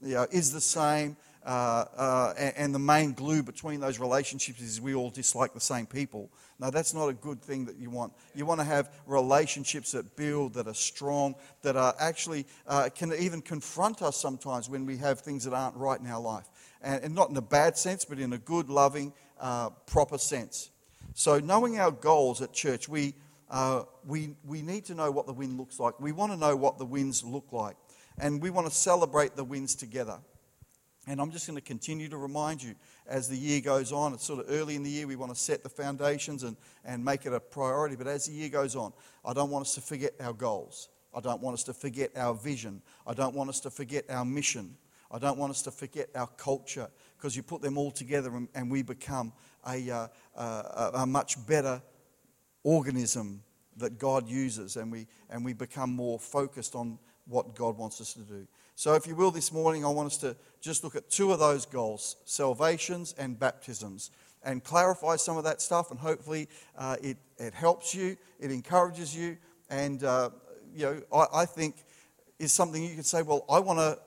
you 0.00 0.14
know, 0.14 0.26
is 0.30 0.52
the 0.52 0.60
same, 0.60 1.16
uh, 1.48 1.86
uh, 1.96 2.34
and, 2.36 2.54
and, 2.58 2.74
the 2.74 2.78
main 2.78 3.14
glue 3.14 3.42
between 3.42 3.80
those 3.80 3.98
relationships 3.98 4.60
is 4.60 4.82
we 4.82 4.94
all 4.94 5.08
dislike 5.08 5.54
the 5.54 5.60
same 5.60 5.86
people. 5.86 6.30
Now, 6.58 6.68
that's 6.68 6.92
not 6.92 7.08
a 7.08 7.14
good 7.14 7.40
thing 7.40 7.64
that 7.64 7.78
you 7.78 7.88
want. 7.88 8.12
You 8.34 8.44
want 8.44 8.60
to 8.60 8.66
have 8.66 8.90
relationships 9.06 9.92
that 9.92 10.14
build, 10.14 10.52
that 10.54 10.66
are 10.66 10.74
strong, 10.74 11.34
that 11.62 11.74
are 11.74 11.94
actually 11.98 12.44
uh, 12.66 12.90
can 12.94 13.14
even 13.14 13.40
confront 13.40 14.02
us 14.02 14.18
sometimes 14.18 14.68
when 14.68 14.84
we 14.84 14.98
have 14.98 15.20
things 15.20 15.44
that 15.44 15.54
aren't 15.54 15.74
right 15.74 15.98
in 15.98 16.06
our 16.08 16.20
life 16.20 16.44
and, 16.82 17.02
and 17.02 17.14
not 17.14 17.30
in 17.30 17.36
a 17.38 17.40
bad 17.40 17.78
sense, 17.78 18.04
but 18.04 18.18
in 18.18 18.34
a 18.34 18.38
good, 18.38 18.68
loving, 18.68 19.14
uh, 19.40 19.70
proper 19.86 20.18
sense. 20.18 20.68
So, 21.14 21.38
knowing 21.38 21.78
our 21.78 21.92
goals 21.92 22.42
at 22.42 22.52
church, 22.52 22.90
we, 22.90 23.14
we, 24.04 24.34
we 24.44 24.60
need 24.60 24.84
to 24.84 24.94
know 24.94 25.10
what 25.10 25.26
the 25.26 25.32
win 25.32 25.56
looks 25.56 25.80
like. 25.80 25.98
We 25.98 26.12
want 26.12 26.30
to 26.30 26.36
know 26.36 26.54
what 26.56 26.76
the 26.76 26.84
wins 26.84 27.24
look 27.24 27.46
like. 27.52 27.76
And 28.18 28.42
we 28.42 28.50
want 28.50 28.66
to 28.66 28.74
celebrate 28.74 29.34
the 29.34 29.44
wins 29.44 29.74
together. 29.74 30.18
And 31.08 31.22
I'm 31.22 31.30
just 31.30 31.46
going 31.46 31.56
to 31.56 31.64
continue 31.64 32.06
to 32.10 32.18
remind 32.18 32.62
you 32.62 32.74
as 33.06 33.30
the 33.30 33.36
year 33.36 33.62
goes 33.62 33.92
on. 33.92 34.12
It's 34.12 34.26
sort 34.26 34.40
of 34.40 34.46
early 34.50 34.76
in 34.76 34.82
the 34.82 34.90
year, 34.90 35.06
we 35.06 35.16
want 35.16 35.34
to 35.34 35.40
set 35.40 35.62
the 35.62 35.70
foundations 35.70 36.42
and, 36.42 36.54
and 36.84 37.02
make 37.02 37.24
it 37.24 37.32
a 37.32 37.40
priority. 37.40 37.96
But 37.96 38.08
as 38.08 38.26
the 38.26 38.32
year 38.32 38.50
goes 38.50 38.76
on, 38.76 38.92
I 39.24 39.32
don't 39.32 39.50
want 39.50 39.64
us 39.64 39.74
to 39.76 39.80
forget 39.80 40.12
our 40.20 40.34
goals. 40.34 40.90
I 41.14 41.20
don't 41.20 41.40
want 41.40 41.54
us 41.54 41.64
to 41.64 41.72
forget 41.72 42.10
our 42.14 42.34
vision. 42.34 42.82
I 43.06 43.14
don't 43.14 43.34
want 43.34 43.48
us 43.48 43.58
to 43.60 43.70
forget 43.70 44.04
our 44.10 44.26
mission. 44.26 44.76
I 45.10 45.18
don't 45.18 45.38
want 45.38 45.50
us 45.50 45.62
to 45.62 45.70
forget 45.70 46.10
our 46.14 46.26
culture 46.26 46.90
because 47.16 47.34
you 47.34 47.42
put 47.42 47.62
them 47.62 47.78
all 47.78 47.90
together 47.90 48.36
and, 48.36 48.46
and 48.54 48.70
we 48.70 48.82
become 48.82 49.32
a, 49.66 49.90
uh, 49.90 50.08
a, 50.36 50.90
a 50.92 51.06
much 51.06 51.44
better 51.46 51.80
organism 52.64 53.42
that 53.78 53.98
God 53.98 54.28
uses 54.28 54.76
and 54.76 54.92
we, 54.92 55.06
and 55.30 55.42
we 55.42 55.54
become 55.54 55.90
more 55.90 56.18
focused 56.18 56.74
on 56.74 56.98
what 57.28 57.54
God 57.54 57.76
wants 57.76 58.00
us 58.00 58.14
to 58.14 58.20
do. 58.20 58.46
So, 58.74 58.94
if 58.94 59.06
you 59.06 59.14
will, 59.14 59.30
this 59.30 59.52
morning, 59.52 59.84
I 59.84 59.88
want 59.88 60.06
us 60.06 60.18
to 60.18 60.36
just 60.60 60.84
look 60.84 60.94
at 60.94 61.10
two 61.10 61.32
of 61.32 61.38
those 61.38 61.66
goals 61.66 62.16
salvations 62.24 63.14
and 63.18 63.38
baptisms 63.38 64.10
and 64.42 64.62
clarify 64.62 65.16
some 65.16 65.36
of 65.36 65.44
that 65.44 65.60
stuff. 65.60 65.90
And 65.90 65.98
hopefully, 65.98 66.48
uh, 66.76 66.96
it, 67.02 67.16
it 67.38 67.54
helps 67.54 67.94
you, 67.94 68.16
it 68.38 68.52
encourages 68.52 69.16
you. 69.16 69.36
And, 69.68 70.04
uh, 70.04 70.30
you 70.74 70.84
know, 70.86 71.02
I, 71.12 71.40
I 71.40 71.44
think 71.44 71.76
is 72.38 72.52
something 72.52 72.82
you 72.82 72.94
can 72.94 73.02
say, 73.02 73.22
well, 73.22 73.44
I 73.50 73.58
want 73.58 73.80
to 73.80 73.98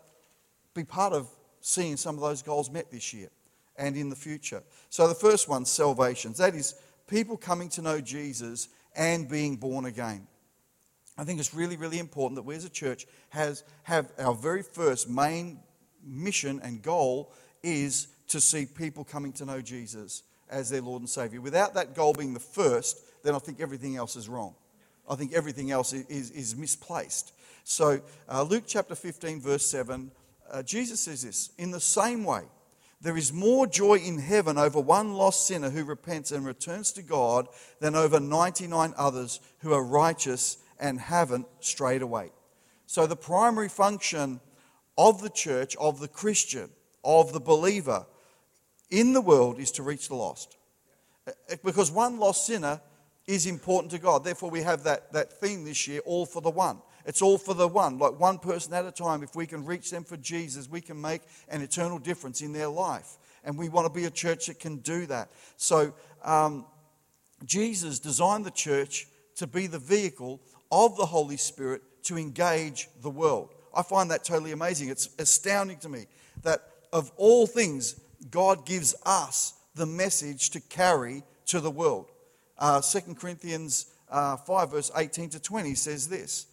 be 0.73 0.83
part 0.83 1.13
of 1.13 1.27
seeing 1.59 1.97
some 1.97 2.15
of 2.15 2.21
those 2.21 2.41
goals 2.41 2.71
met 2.71 2.89
this 2.89 3.13
year 3.13 3.29
and 3.77 3.95
in 3.97 4.09
the 4.09 4.15
future. 4.15 4.63
So, 4.89 5.07
the 5.07 5.15
first 5.15 5.49
one, 5.49 5.65
salvations. 5.65 6.37
That 6.37 6.55
is 6.55 6.75
people 7.07 7.35
coming 7.35 7.69
to 7.69 7.81
know 7.81 7.99
Jesus 7.99 8.69
and 8.95 9.27
being 9.27 9.57
born 9.57 9.85
again. 9.85 10.27
I 11.17 11.23
think 11.23 11.39
it's 11.39 11.53
really, 11.53 11.77
really 11.77 11.99
important 11.99 12.35
that 12.35 12.43
we 12.43 12.55
as 12.55 12.65
a 12.65 12.69
church 12.69 13.05
has, 13.29 13.63
have 13.83 14.11
our 14.17 14.33
very 14.33 14.63
first 14.63 15.09
main 15.09 15.59
mission 16.03 16.59
and 16.63 16.81
goal 16.81 17.31
is 17.63 18.07
to 18.29 18.41
see 18.41 18.65
people 18.65 19.03
coming 19.03 19.33
to 19.33 19.45
know 19.45 19.61
Jesus 19.61 20.23
as 20.49 20.69
their 20.69 20.81
Lord 20.81 21.01
and 21.01 21.09
Savior. 21.09 21.41
Without 21.41 21.73
that 21.75 21.95
goal 21.95 22.13
being 22.13 22.33
the 22.33 22.39
first, 22.39 23.01
then 23.23 23.35
I 23.35 23.39
think 23.39 23.59
everything 23.59 23.95
else 23.95 24.15
is 24.15 24.29
wrong. 24.29 24.55
I 25.09 25.15
think 25.15 25.33
everything 25.33 25.71
else 25.71 25.93
is, 25.93 26.31
is 26.31 26.55
misplaced. 26.55 27.33
So, 27.63 28.01
uh, 28.29 28.43
Luke 28.43 28.63
chapter 28.65 28.95
15, 28.95 29.41
verse 29.41 29.65
7, 29.65 30.11
uh, 30.49 30.63
Jesus 30.63 31.01
says 31.01 31.21
this 31.21 31.51
In 31.57 31.71
the 31.71 31.79
same 31.79 32.23
way, 32.23 32.43
there 33.01 33.17
is 33.17 33.33
more 33.33 33.65
joy 33.65 33.95
in 33.95 34.19
heaven 34.19 34.57
over 34.57 34.79
one 34.79 35.13
lost 35.13 35.47
sinner 35.47 35.69
who 35.69 35.83
repents 35.83 36.31
and 36.31 36.45
returns 36.45 36.91
to 36.93 37.01
God 37.01 37.47
than 37.79 37.95
over 37.95 38.19
99 38.19 38.93
others 38.95 39.39
who 39.59 39.73
are 39.73 39.83
righteous 39.83 40.57
and 40.81 40.99
haven't 40.99 41.47
strayed 41.61 42.01
away. 42.01 42.31
So, 42.87 43.07
the 43.07 43.15
primary 43.15 43.69
function 43.69 44.41
of 44.97 45.21
the 45.21 45.29
church, 45.29 45.77
of 45.77 46.01
the 46.01 46.09
Christian, 46.09 46.69
of 47.03 47.31
the 47.31 47.39
believer 47.39 48.05
in 48.89 49.13
the 49.13 49.21
world 49.21 49.59
is 49.59 49.71
to 49.71 49.83
reach 49.83 50.09
the 50.09 50.15
lost. 50.15 50.57
Uh, 51.25 51.31
because 51.63 51.89
one 51.89 52.19
lost 52.19 52.45
sinner 52.45 52.81
is 53.27 53.45
important 53.45 53.91
to 53.91 53.99
God. 53.99 54.23
Therefore, 54.23 54.49
we 54.49 54.61
have 54.63 54.83
that, 54.83 55.13
that 55.13 55.39
theme 55.39 55.63
this 55.63 55.87
year 55.87 56.01
all 56.05 56.25
for 56.25 56.41
the 56.41 56.49
one. 56.49 56.81
It's 57.05 57.21
all 57.21 57.37
for 57.37 57.53
the 57.53 57.67
one, 57.67 57.97
like 57.97 58.19
one 58.19 58.37
person 58.37 58.73
at 58.73 58.85
a 58.85 58.91
time. 58.91 59.23
If 59.23 59.35
we 59.35 59.47
can 59.47 59.65
reach 59.65 59.89
them 59.89 60.03
for 60.03 60.17
Jesus, 60.17 60.69
we 60.69 60.81
can 60.81 60.99
make 60.99 61.21
an 61.49 61.61
eternal 61.61 61.97
difference 61.97 62.41
in 62.41 62.53
their 62.53 62.67
life. 62.67 63.17
And 63.43 63.57
we 63.57 63.69
want 63.69 63.87
to 63.87 63.93
be 63.93 64.05
a 64.05 64.11
church 64.11 64.47
that 64.47 64.59
can 64.59 64.77
do 64.77 65.05
that. 65.07 65.31
So, 65.57 65.93
um, 66.23 66.65
Jesus 67.45 67.99
designed 67.99 68.45
the 68.45 68.51
church 68.51 69.07
to 69.37 69.47
be 69.47 69.65
the 69.65 69.79
vehicle 69.79 70.39
of 70.71 70.97
the 70.97 71.05
Holy 71.05 71.37
Spirit 71.37 71.81
to 72.03 72.17
engage 72.17 72.89
the 73.01 73.09
world. 73.09 73.49
I 73.75 73.83
find 73.83 74.11
that 74.11 74.23
totally 74.23 74.51
amazing. 74.51 74.89
It's 74.89 75.09
astounding 75.19 75.77
to 75.79 75.89
me 75.89 76.05
that 76.43 76.61
of 76.91 77.11
all 77.17 77.47
things, 77.47 77.99
God 78.29 78.65
gives 78.65 78.95
us 79.05 79.53
the 79.75 79.85
message 79.85 80.49
to 80.51 80.59
carry 80.59 81.23
to 81.47 81.59
the 81.59 81.71
world. 81.71 82.11
Uh, 82.57 82.81
2 82.81 83.15
Corinthians 83.15 83.87
uh, 84.09 84.35
5, 84.37 84.71
verse 84.71 84.91
18 84.95 85.29
to 85.29 85.39
20 85.39 85.73
says 85.75 86.07
this 86.07 86.47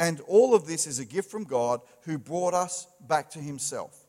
and 0.00 0.22
all 0.22 0.54
of 0.54 0.66
this 0.66 0.86
is 0.86 0.98
a 0.98 1.04
gift 1.04 1.30
from 1.30 1.44
God 1.44 1.82
who 2.04 2.16
brought 2.16 2.54
us 2.54 2.86
back 3.06 3.28
to 3.32 3.38
himself 3.38 4.06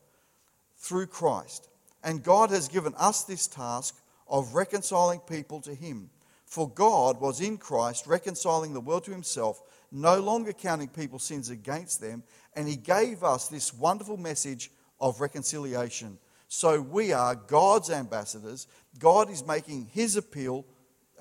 through 0.77 1.07
Christ. 1.07 1.67
And 2.01 2.23
God 2.23 2.49
has 2.49 2.69
given 2.69 2.95
us 2.97 3.25
this 3.25 3.45
task 3.45 4.01
of 4.25 4.55
reconciling 4.55 5.19
people 5.19 5.59
to 5.61 5.75
him. 5.75 6.09
For 6.51 6.69
God 6.69 7.21
was 7.21 7.39
in 7.39 7.57
Christ 7.57 8.05
reconciling 8.07 8.73
the 8.73 8.81
world 8.81 9.05
to 9.05 9.11
himself, 9.11 9.63
no 9.89 10.19
longer 10.19 10.51
counting 10.51 10.89
people's 10.89 11.23
sins 11.23 11.49
against 11.49 12.01
them, 12.01 12.23
and 12.57 12.67
he 12.67 12.75
gave 12.75 13.23
us 13.23 13.47
this 13.47 13.73
wonderful 13.73 14.17
message 14.17 14.69
of 14.99 15.21
reconciliation. 15.21 16.17
So 16.49 16.81
we 16.81 17.13
are 17.13 17.35
God's 17.35 17.89
ambassadors. 17.89 18.67
God 18.99 19.29
is 19.29 19.47
making 19.47 19.91
his 19.93 20.17
appeal, 20.17 20.65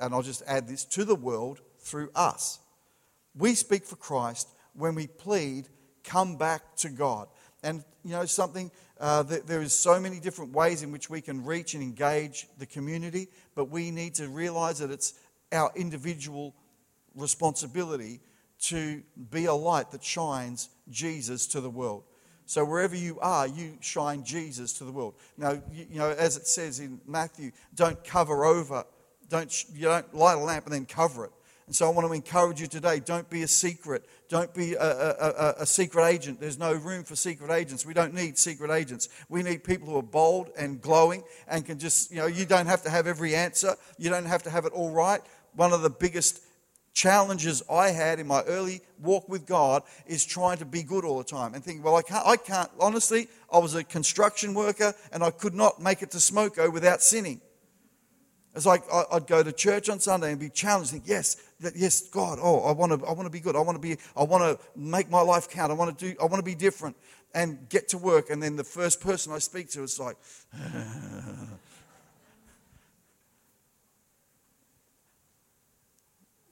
and 0.00 0.12
I'll 0.12 0.22
just 0.22 0.42
add 0.48 0.66
this, 0.66 0.84
to 0.86 1.04
the 1.04 1.14
world 1.14 1.60
through 1.78 2.10
us. 2.16 2.58
We 3.36 3.54
speak 3.54 3.84
for 3.84 3.94
Christ 3.94 4.48
when 4.74 4.96
we 4.96 5.06
plead, 5.06 5.68
come 6.02 6.38
back 6.38 6.74
to 6.78 6.88
God. 6.88 7.28
And 7.62 7.84
you 8.02 8.10
know 8.10 8.24
something, 8.24 8.72
uh, 9.00 9.22
there 9.22 9.62
is 9.62 9.72
so 9.72 9.98
many 9.98 10.20
different 10.20 10.52
ways 10.52 10.82
in 10.82 10.92
which 10.92 11.08
we 11.08 11.22
can 11.22 11.44
reach 11.44 11.72
and 11.74 11.82
engage 11.82 12.46
the 12.58 12.66
community, 12.66 13.28
but 13.54 13.70
we 13.70 13.90
need 13.90 14.14
to 14.16 14.28
realize 14.28 14.78
that 14.78 14.90
it's 14.90 15.14
our 15.52 15.72
individual 15.74 16.54
responsibility 17.14 18.20
to 18.60 19.02
be 19.30 19.46
a 19.46 19.54
light 19.54 19.90
that 19.90 20.04
shines 20.04 20.68
Jesus 20.90 21.46
to 21.48 21.62
the 21.62 21.70
world. 21.70 22.04
So 22.44 22.64
wherever 22.64 22.94
you 22.94 23.18
are, 23.20 23.46
you 23.46 23.78
shine 23.80 24.22
Jesus 24.22 24.74
to 24.74 24.84
the 24.84 24.92
world. 24.92 25.14
Now, 25.38 25.52
you, 25.72 25.86
you 25.90 25.98
know, 25.98 26.10
as 26.10 26.36
it 26.36 26.46
says 26.46 26.78
in 26.78 27.00
Matthew, 27.06 27.52
don't 27.74 28.02
cover 28.04 28.44
over, 28.44 28.84
don't 29.28 29.64
you 29.72 29.86
don't 29.86 30.14
light 30.14 30.36
a 30.36 30.40
lamp 30.40 30.66
and 30.66 30.74
then 30.74 30.84
cover 30.84 31.26
it. 31.26 31.30
And 31.70 31.76
so 31.76 31.86
I 31.86 31.90
want 31.90 32.08
to 32.08 32.12
encourage 32.12 32.60
you 32.60 32.66
today 32.66 32.98
don't 32.98 33.30
be 33.30 33.44
a 33.44 33.46
secret. 33.46 34.04
Don't 34.28 34.52
be 34.52 34.74
a, 34.74 34.82
a, 34.82 35.14
a, 35.20 35.54
a, 35.60 35.66
secret 35.66 36.04
agent. 36.04 36.40
There's 36.40 36.58
no 36.58 36.72
room 36.72 37.04
for 37.04 37.14
secret 37.14 37.52
agents. 37.52 37.86
We 37.86 37.94
don't 37.94 38.12
need 38.12 38.36
secret 38.38 38.72
agents. 38.72 39.08
We 39.28 39.44
need 39.44 39.62
people 39.62 39.86
who 39.86 39.96
are 39.96 40.02
bold 40.02 40.50
and 40.58 40.80
glowing 40.80 41.22
and 41.46 41.64
can 41.64 41.78
just, 41.78 42.10
you 42.10 42.16
know, 42.16 42.26
you 42.26 42.44
don't 42.44 42.66
have 42.66 42.82
to 42.82 42.90
have 42.90 43.06
every 43.06 43.36
answer. 43.36 43.76
You 43.98 44.10
don't 44.10 44.24
have 44.24 44.42
to 44.42 44.50
have 44.50 44.64
it 44.64 44.72
all 44.72 44.90
right. 44.90 45.20
One 45.54 45.72
of 45.72 45.82
the 45.82 45.90
biggest 45.90 46.42
challenges 46.92 47.62
I 47.70 47.90
had 47.90 48.18
in 48.18 48.26
my 48.26 48.42
early 48.48 48.80
walk 48.98 49.28
with 49.28 49.46
God 49.46 49.84
is 50.08 50.24
trying 50.24 50.58
to 50.58 50.64
be 50.64 50.82
good 50.82 51.04
all 51.04 51.18
the 51.18 51.22
time 51.22 51.54
and 51.54 51.62
thinking, 51.62 51.84
well, 51.84 51.94
I 51.94 52.02
can't, 52.02 52.26
I 52.26 52.36
can't. 52.36 52.70
Honestly, 52.80 53.28
I 53.52 53.58
was 53.58 53.76
a 53.76 53.84
construction 53.84 54.54
worker 54.54 54.92
and 55.12 55.22
I 55.22 55.30
could 55.30 55.54
not 55.54 55.80
make 55.80 56.02
it 56.02 56.10
to 56.10 56.16
Smoko 56.16 56.72
without 56.72 57.00
sinning. 57.00 57.40
It's 58.54 58.66
like 58.66 58.82
I'd 59.12 59.26
go 59.28 59.42
to 59.44 59.52
church 59.52 59.88
on 59.88 60.00
Sunday 60.00 60.30
and 60.32 60.40
be 60.40 60.48
challenged. 60.48 60.90
Think, 60.90 61.04
yes, 61.06 61.36
yes, 61.74 62.08
God. 62.08 62.38
Oh, 62.42 62.60
I 62.60 62.72
want 62.72 62.90
to. 62.92 63.06
I 63.06 63.12
want 63.12 63.26
to 63.26 63.30
be 63.30 63.38
good. 63.38 63.54
I 63.54 63.60
want 63.60 63.76
to 63.76 63.80
be. 63.80 63.96
I 64.16 64.24
want 64.24 64.42
to 64.42 64.58
make 64.76 65.08
my 65.08 65.20
life 65.20 65.48
count. 65.48 65.70
I 65.70 65.74
want 65.74 65.96
to 65.96 66.04
do. 66.12 66.16
I 66.20 66.24
want 66.24 66.36
to 66.36 66.42
be 66.42 66.56
different. 66.56 66.96
And 67.32 67.68
get 67.68 67.86
to 67.90 67.98
work, 67.98 68.28
and 68.30 68.42
then 68.42 68.56
the 68.56 68.64
first 68.64 69.00
person 69.00 69.32
I 69.32 69.38
speak 69.38 69.70
to 69.70 69.84
is 69.84 70.00
like. 70.00 70.16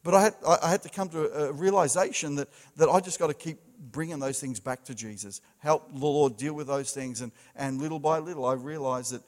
but 0.04 0.14
I 0.14 0.22
had, 0.22 0.34
I 0.62 0.70
had 0.70 0.82
to 0.82 0.88
come 0.88 1.08
to 1.08 1.48
a 1.48 1.52
realization 1.52 2.36
that, 2.36 2.48
that 2.76 2.88
I 2.88 3.00
just 3.00 3.18
got 3.18 3.26
to 3.26 3.34
keep 3.34 3.58
bringing 3.90 4.20
those 4.20 4.40
things 4.40 4.60
back 4.60 4.84
to 4.84 4.94
Jesus. 4.94 5.40
Help 5.58 5.92
the 5.92 5.98
Lord 5.98 6.36
deal 6.36 6.54
with 6.54 6.68
those 6.68 6.92
things. 6.92 7.20
And, 7.22 7.32
and 7.56 7.80
little 7.80 7.98
by 7.98 8.18
little, 8.18 8.46
I 8.46 8.52
realized 8.52 9.12
that 9.12 9.22
that 9.22 9.24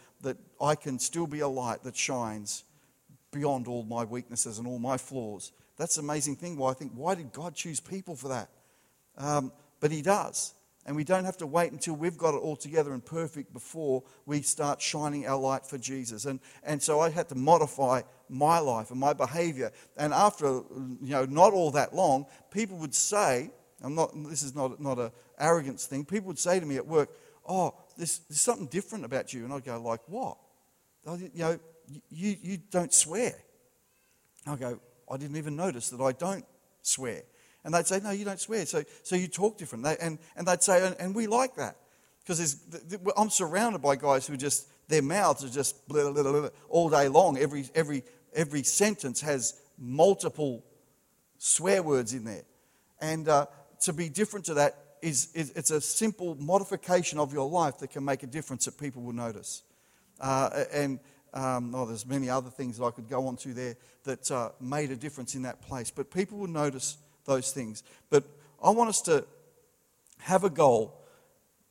I 0.61 0.75
can 0.75 0.99
still 0.99 1.27
be 1.27 1.41
a 1.41 1.49
light 1.49 1.83
that 1.85 1.97
shines 1.97 2.65
beyond 3.33 3.69
all 3.69 3.83
my 3.85 4.05
weaknesses 4.05 4.59
and 4.59 4.67
all 4.67 4.79
my 4.79 4.97
flaws. 4.97 5.53
That's 5.77 5.97
an 5.97 6.05
amazing 6.05 6.37
thing. 6.37 6.57
Why 6.57 6.71
I 6.71 6.75
think, 6.75 6.93
why 6.95 7.15
did 7.15 7.33
God 7.33 7.55
choose 7.55 7.81
people 7.81 8.15
for 8.15 8.29
that? 8.29 8.51
Um, 9.17 9.53
but 9.81 9.91
He 9.91 10.03
does. 10.03 10.55
And 10.87 10.97
we 10.97 11.05
don't 11.05 11.25
have 11.25 11.37
to 11.39 11.47
wait 11.47 11.73
until 11.73 11.95
we've 11.95 12.17
got 12.17 12.35
it 12.35 12.39
all 12.39 12.57
together 12.57 12.93
and 12.93 13.05
perfect 13.05 13.53
before 13.53 14.03
we 14.25 14.41
start 14.43 14.81
shining 14.81 15.27
our 15.27 15.39
light 15.39 15.67
for 15.67 15.79
Jesus. 15.79 16.25
And, 16.25 16.41
and 16.63 16.83
so 16.83 17.01
I 17.01 17.11
had 17.11 17.29
to 17.29 17.35
modify 17.35 18.03
my 18.29 18.59
life 18.59 18.91
and 18.91 18.99
my 18.99 19.13
behavior. 19.13 19.73
And 19.97 20.15
after, 20.15 20.47
you 20.47 20.99
know, 21.01 21.27
not 21.27 21.53
all 21.53 21.71
that 21.73 21.95
long, 21.95 22.27
people 22.51 22.79
would 22.79 22.95
say, 22.95 23.51
I'm 23.83 23.95
not, 23.95 24.11
this 24.29 24.43
is 24.43 24.55
not, 24.55 24.81
not 24.81 24.99
an 24.99 25.11
arrogance 25.39 25.87
thing, 25.87 26.05
people 26.05 26.29
would 26.29 26.39
say 26.39 26.59
to 26.59 26.67
me 26.67 26.77
at 26.77 26.87
work, 26.87 27.11
oh, 27.47 27.75
there's, 27.97 28.21
there's 28.29 28.41
something 28.41 28.67
different 28.67 29.05
about 29.05 29.35
you. 29.35 29.45
And 29.45 29.53
I'd 29.53 29.65
go, 29.65 29.81
like 29.81 30.01
what? 30.07 30.39
You 31.07 31.31
know, 31.35 31.59
you, 32.11 32.37
you 32.43 32.59
don't 32.71 32.93
swear. 32.93 33.35
I 34.47 34.57
go, 34.57 34.81
I 35.11 35.17
didn't 35.17 35.37
even 35.37 35.57
notice 35.57 35.91
that 35.91 36.03
I 36.03 36.13
don't 36.13 36.45
swear. 36.83 37.23
And 37.65 37.75
they'd 37.75 37.87
say, 37.87 38.01
no, 38.01 38.11
you 38.11 38.25
don't 38.25 38.41
swear. 38.41 38.65
So, 38.65 38.83
so 39.03 39.17
you 39.17 39.29
talk 39.29 39.59
different. 39.59 39.85
They, 39.85 39.97
and, 40.01 40.19
and 40.37 40.47
they'd 40.47 40.63
say, 40.63 40.87
and, 40.87 40.97
and 40.99 41.15
we 41.15 41.27
like 41.27 41.57
that. 41.57 41.77
Because 42.21 42.57
I'm 43.17 43.31
surrounded 43.31 43.83
by 43.83 43.97
guys 43.97 44.27
who 44.27 44.37
just, 44.37 44.69
their 44.89 45.03
mouths 45.03 45.45
are 45.45 45.49
just 45.49 45.87
blah, 45.89 46.11
blah, 46.11 46.23
blah, 46.23 46.49
all 46.69 46.89
day 46.89 47.09
long. 47.09 47.39
Every, 47.39 47.65
every, 47.75 48.03
every 48.35 48.63
sentence 48.63 49.21
has 49.21 49.61
multiple 49.79 50.65
swear 51.39 51.83
words 51.83 52.15
in 52.15 52.25
there. 52.25 52.45
And 53.01 53.29
uh, 53.29 53.47
to 53.83 53.93
be 53.93 54.09
different 54.09 54.47
to 54.47 54.55
that 54.55 54.77
is, 55.03 55.31
is, 55.35 55.51
it's 55.51 55.71
a 55.71 55.81
simple 55.81 56.35
modification 56.37 57.19
of 57.19 57.33
your 57.33 57.49
life 57.49 57.79
that 57.79 57.89
can 57.89 58.05
make 58.05 58.23
a 58.23 58.27
difference 58.27 58.67
that 58.67 58.79
people 58.79 59.03
will 59.03 59.15
notice. 59.15 59.63
Uh, 60.21 60.65
and 60.73 61.01
um, 61.33 61.75
oh, 61.75 61.87
there's 61.87 62.07
many 62.07 62.29
other 62.29 62.51
things 62.51 62.79
that 62.79 62.85
I 62.85 62.91
could 62.91 63.09
go 63.09 63.27
on 63.27 63.37
to 63.39 63.55
there 63.55 63.77
that 64.05 64.31
uh, 64.31 64.51
made 64.61 64.91
a 64.91 64.97
difference 64.97 65.35
in 65.35 65.43
that 65.43 65.63
place. 65.63 65.91
But 65.91 66.11
people 66.11 66.39
will 66.39 66.49
notice 66.49 66.99
those 67.25 67.53
things. 67.53 67.83
But 68.11 68.25
I 68.63 68.71
want 68.71 68.91
us 68.91 69.01
to 69.03 69.25
have 70.19 70.45
a 70.45 70.51
goal 70.51 71.01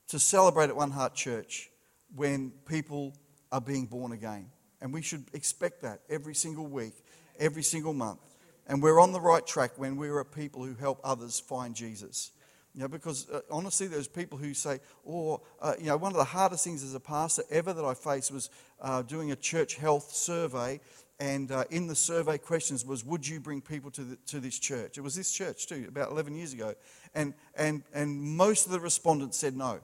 to 0.07 0.19
celebrate 0.19 0.69
at 0.69 0.75
One 0.75 0.91
Heart 0.91 1.13
Church 1.13 1.69
when 2.15 2.51
people 2.67 3.13
are 3.51 3.61
being 3.61 3.85
born 3.85 4.11
again. 4.11 4.47
And 4.81 4.93
we 4.93 5.01
should 5.01 5.25
expect 5.33 5.81
that 5.81 6.01
every 6.09 6.33
single 6.33 6.65
week, 6.65 6.93
every 7.39 7.63
single 7.63 7.93
month. 7.93 8.19
And 8.67 8.81
we're 8.81 8.99
on 8.99 9.11
the 9.11 9.19
right 9.19 9.45
track 9.45 9.71
when 9.77 9.97
we're 9.97 10.19
a 10.19 10.25
people 10.25 10.63
who 10.63 10.75
help 10.75 10.99
others 11.03 11.39
find 11.39 11.75
Jesus. 11.75 12.31
You 12.73 12.81
know, 12.81 12.87
because 12.87 13.29
uh, 13.29 13.41
honestly, 13.49 13.87
there's 13.87 14.07
people 14.07 14.37
who 14.37 14.53
say, 14.53 14.79
oh, 15.07 15.41
uh, 15.61 15.73
you 15.79 15.87
know, 15.87 15.97
one 15.97 16.11
of 16.11 16.17
the 16.17 16.23
hardest 16.23 16.63
things 16.63 16.83
as 16.83 16.93
a 16.93 16.99
pastor 16.99 17.43
ever 17.49 17.73
that 17.73 17.83
I 17.83 17.93
faced 17.93 18.31
was 18.31 18.49
uh, 18.81 19.01
doing 19.01 19.31
a 19.31 19.35
church 19.35 19.75
health 19.75 20.11
survey. 20.13 20.79
And 21.19 21.51
uh, 21.51 21.65
in 21.69 21.87
the 21.87 21.95
survey 21.95 22.37
questions 22.37 22.85
was, 22.85 23.03
would 23.03 23.27
you 23.27 23.39
bring 23.39 23.59
people 23.59 23.91
to, 23.91 24.03
the, 24.03 24.15
to 24.27 24.39
this 24.39 24.57
church? 24.57 24.97
It 24.97 25.01
was 25.01 25.15
this 25.15 25.31
church 25.31 25.67
too, 25.67 25.85
about 25.89 26.11
11 26.11 26.35
years 26.35 26.53
ago. 26.53 26.75
And, 27.13 27.33
and, 27.55 27.83
and 27.93 28.21
most 28.21 28.65
of 28.65 28.71
the 28.71 28.79
respondents 28.79 29.37
said 29.37 29.57
no. 29.57 29.79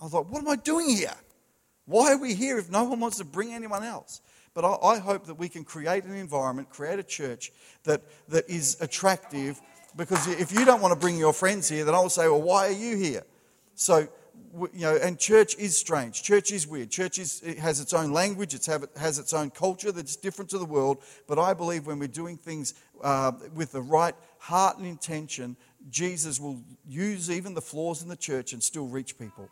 I 0.00 0.08
thought, 0.08 0.30
what 0.30 0.40
am 0.40 0.48
I 0.48 0.56
doing 0.56 0.88
here? 0.88 1.14
Why 1.86 2.12
are 2.12 2.18
we 2.18 2.34
here 2.34 2.58
if 2.58 2.70
no 2.70 2.84
one 2.84 3.00
wants 3.00 3.18
to 3.18 3.24
bring 3.24 3.52
anyone 3.52 3.82
else? 3.82 4.22
But 4.54 4.64
I, 4.64 4.94
I 4.94 4.98
hope 4.98 5.26
that 5.26 5.34
we 5.34 5.48
can 5.48 5.64
create 5.64 6.04
an 6.04 6.14
environment, 6.14 6.70
create 6.70 6.98
a 6.98 7.04
church 7.04 7.52
that, 7.82 8.02
that 8.28 8.48
is 8.48 8.78
attractive 8.80 9.60
because 9.96 10.26
if 10.26 10.52
you 10.52 10.64
don't 10.64 10.80
want 10.80 10.92
to 10.92 10.98
bring 10.98 11.16
your 11.16 11.32
friends 11.32 11.68
here, 11.68 11.84
then 11.84 11.94
I 11.94 12.00
will 12.00 12.10
say, 12.10 12.28
well, 12.28 12.42
why 12.42 12.68
are 12.68 12.72
you 12.72 12.96
here? 12.96 13.22
So, 13.74 14.08
you 14.72 14.80
know, 14.80 14.96
and 14.96 15.18
church 15.18 15.56
is 15.56 15.76
strange. 15.76 16.22
Church 16.22 16.52
is 16.52 16.66
weird. 16.66 16.90
Church 16.90 17.18
is, 17.18 17.42
it 17.42 17.58
has 17.58 17.80
its 17.80 17.92
own 17.92 18.12
language, 18.12 18.54
it 18.54 18.66
has 18.96 19.18
its 19.18 19.32
own 19.32 19.50
culture 19.50 19.92
that's 19.92 20.16
different 20.16 20.50
to 20.50 20.58
the 20.58 20.64
world. 20.64 20.98
But 21.26 21.38
I 21.38 21.54
believe 21.54 21.86
when 21.86 21.98
we're 21.98 22.08
doing 22.08 22.36
things 22.36 22.74
uh, 23.02 23.32
with 23.54 23.72
the 23.72 23.82
right 23.82 24.14
heart 24.38 24.78
and 24.78 24.86
intention, 24.86 25.56
Jesus 25.90 26.40
will 26.40 26.60
use 26.86 27.30
even 27.30 27.54
the 27.54 27.60
flaws 27.60 28.02
in 28.02 28.08
the 28.08 28.16
church 28.16 28.52
and 28.52 28.62
still 28.62 28.86
reach 28.86 29.18
people. 29.18 29.48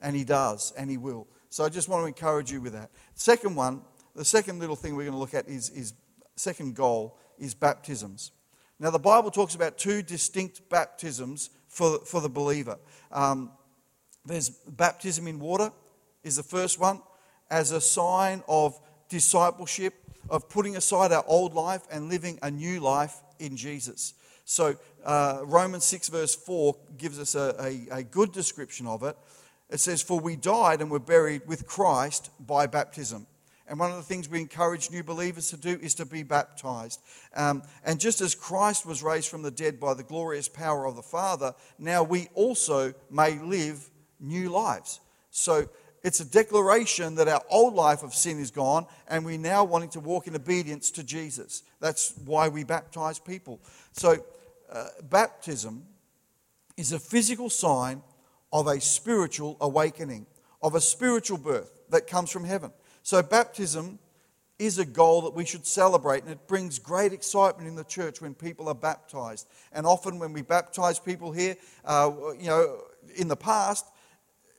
And 0.00 0.16
he 0.16 0.24
does, 0.24 0.72
and 0.76 0.90
he 0.90 0.96
will. 0.96 1.26
So 1.50 1.64
I 1.64 1.68
just 1.68 1.88
want 1.88 2.02
to 2.02 2.06
encourage 2.06 2.50
you 2.50 2.60
with 2.60 2.72
that. 2.72 2.90
Second 3.14 3.54
one, 3.56 3.82
the 4.14 4.24
second 4.24 4.58
little 4.58 4.76
thing 4.76 4.96
we're 4.96 5.04
going 5.04 5.12
to 5.12 5.18
look 5.18 5.34
at 5.34 5.48
is, 5.48 5.68
is 5.70 5.94
second 6.36 6.74
goal 6.74 7.18
is 7.38 7.54
baptisms. 7.54 8.32
Now, 8.80 8.88
the 8.88 8.98
Bible 8.98 9.30
talks 9.30 9.54
about 9.54 9.76
two 9.76 10.00
distinct 10.00 10.70
baptisms 10.70 11.50
for, 11.68 11.98
for 11.98 12.22
the 12.22 12.30
believer. 12.30 12.78
Um, 13.12 13.52
there's 14.24 14.48
baptism 14.48 15.28
in 15.28 15.38
water, 15.38 15.70
is 16.24 16.36
the 16.36 16.42
first 16.42 16.80
one, 16.80 17.02
as 17.50 17.72
a 17.72 17.80
sign 17.80 18.42
of 18.48 18.80
discipleship, 19.10 19.94
of 20.30 20.48
putting 20.48 20.76
aside 20.76 21.12
our 21.12 21.24
old 21.26 21.52
life 21.52 21.82
and 21.90 22.08
living 22.08 22.38
a 22.42 22.50
new 22.50 22.80
life 22.80 23.16
in 23.38 23.54
Jesus. 23.54 24.14
So, 24.46 24.76
uh, 25.04 25.42
Romans 25.44 25.84
6, 25.84 26.08
verse 26.08 26.34
4 26.34 26.74
gives 26.96 27.18
us 27.18 27.34
a, 27.34 27.54
a, 27.60 27.98
a 27.98 28.02
good 28.02 28.32
description 28.32 28.86
of 28.86 29.02
it. 29.02 29.16
It 29.68 29.80
says, 29.80 30.00
For 30.00 30.18
we 30.18 30.36
died 30.36 30.80
and 30.80 30.90
were 30.90 30.98
buried 30.98 31.42
with 31.46 31.66
Christ 31.66 32.30
by 32.40 32.66
baptism 32.66 33.26
and 33.70 33.78
one 33.78 33.92
of 33.92 33.96
the 33.96 34.02
things 34.02 34.28
we 34.28 34.40
encourage 34.40 34.90
new 34.90 35.04
believers 35.04 35.50
to 35.50 35.56
do 35.56 35.78
is 35.80 35.94
to 35.94 36.04
be 36.04 36.24
baptized. 36.24 37.00
Um, 37.36 37.62
and 37.84 38.00
just 38.00 38.20
as 38.20 38.34
Christ 38.34 38.84
was 38.84 39.00
raised 39.00 39.28
from 39.28 39.42
the 39.42 39.50
dead 39.52 39.78
by 39.78 39.94
the 39.94 40.02
glorious 40.02 40.48
power 40.48 40.86
of 40.86 40.96
the 40.96 41.02
Father, 41.02 41.54
now 41.78 42.02
we 42.02 42.28
also 42.34 42.92
may 43.12 43.38
live 43.38 43.88
new 44.18 44.50
lives. 44.50 44.98
So 45.30 45.68
it's 46.02 46.18
a 46.18 46.24
declaration 46.24 47.14
that 47.14 47.28
our 47.28 47.42
old 47.48 47.74
life 47.74 48.02
of 48.02 48.12
sin 48.12 48.40
is 48.40 48.50
gone 48.50 48.86
and 49.06 49.24
we're 49.24 49.38
now 49.38 49.62
wanting 49.62 49.90
to 49.90 50.00
walk 50.00 50.26
in 50.26 50.34
obedience 50.34 50.90
to 50.90 51.04
Jesus. 51.04 51.62
That's 51.78 52.12
why 52.24 52.48
we 52.48 52.64
baptize 52.64 53.20
people. 53.20 53.60
So, 53.92 54.16
uh, 54.72 54.86
baptism 55.08 55.84
is 56.76 56.90
a 56.90 56.98
physical 56.98 57.48
sign 57.48 58.02
of 58.52 58.66
a 58.66 58.80
spiritual 58.80 59.56
awakening, 59.60 60.26
of 60.60 60.74
a 60.74 60.80
spiritual 60.80 61.38
birth 61.38 61.70
that 61.90 62.08
comes 62.08 62.32
from 62.32 62.44
heaven. 62.44 62.72
So, 63.02 63.22
baptism 63.22 63.98
is 64.58 64.78
a 64.78 64.84
goal 64.84 65.22
that 65.22 65.34
we 65.34 65.44
should 65.44 65.66
celebrate, 65.66 66.22
and 66.22 66.30
it 66.30 66.46
brings 66.46 66.78
great 66.78 67.12
excitement 67.14 67.66
in 67.66 67.74
the 67.74 67.84
church 67.84 68.20
when 68.20 68.34
people 68.34 68.68
are 68.68 68.74
baptized. 68.74 69.48
And 69.72 69.86
often, 69.86 70.18
when 70.18 70.32
we 70.32 70.42
baptize 70.42 70.98
people 70.98 71.32
here, 71.32 71.56
uh, 71.84 72.12
you 72.38 72.46
know, 72.46 72.82
in 73.16 73.26
the 73.28 73.36
past, 73.36 73.86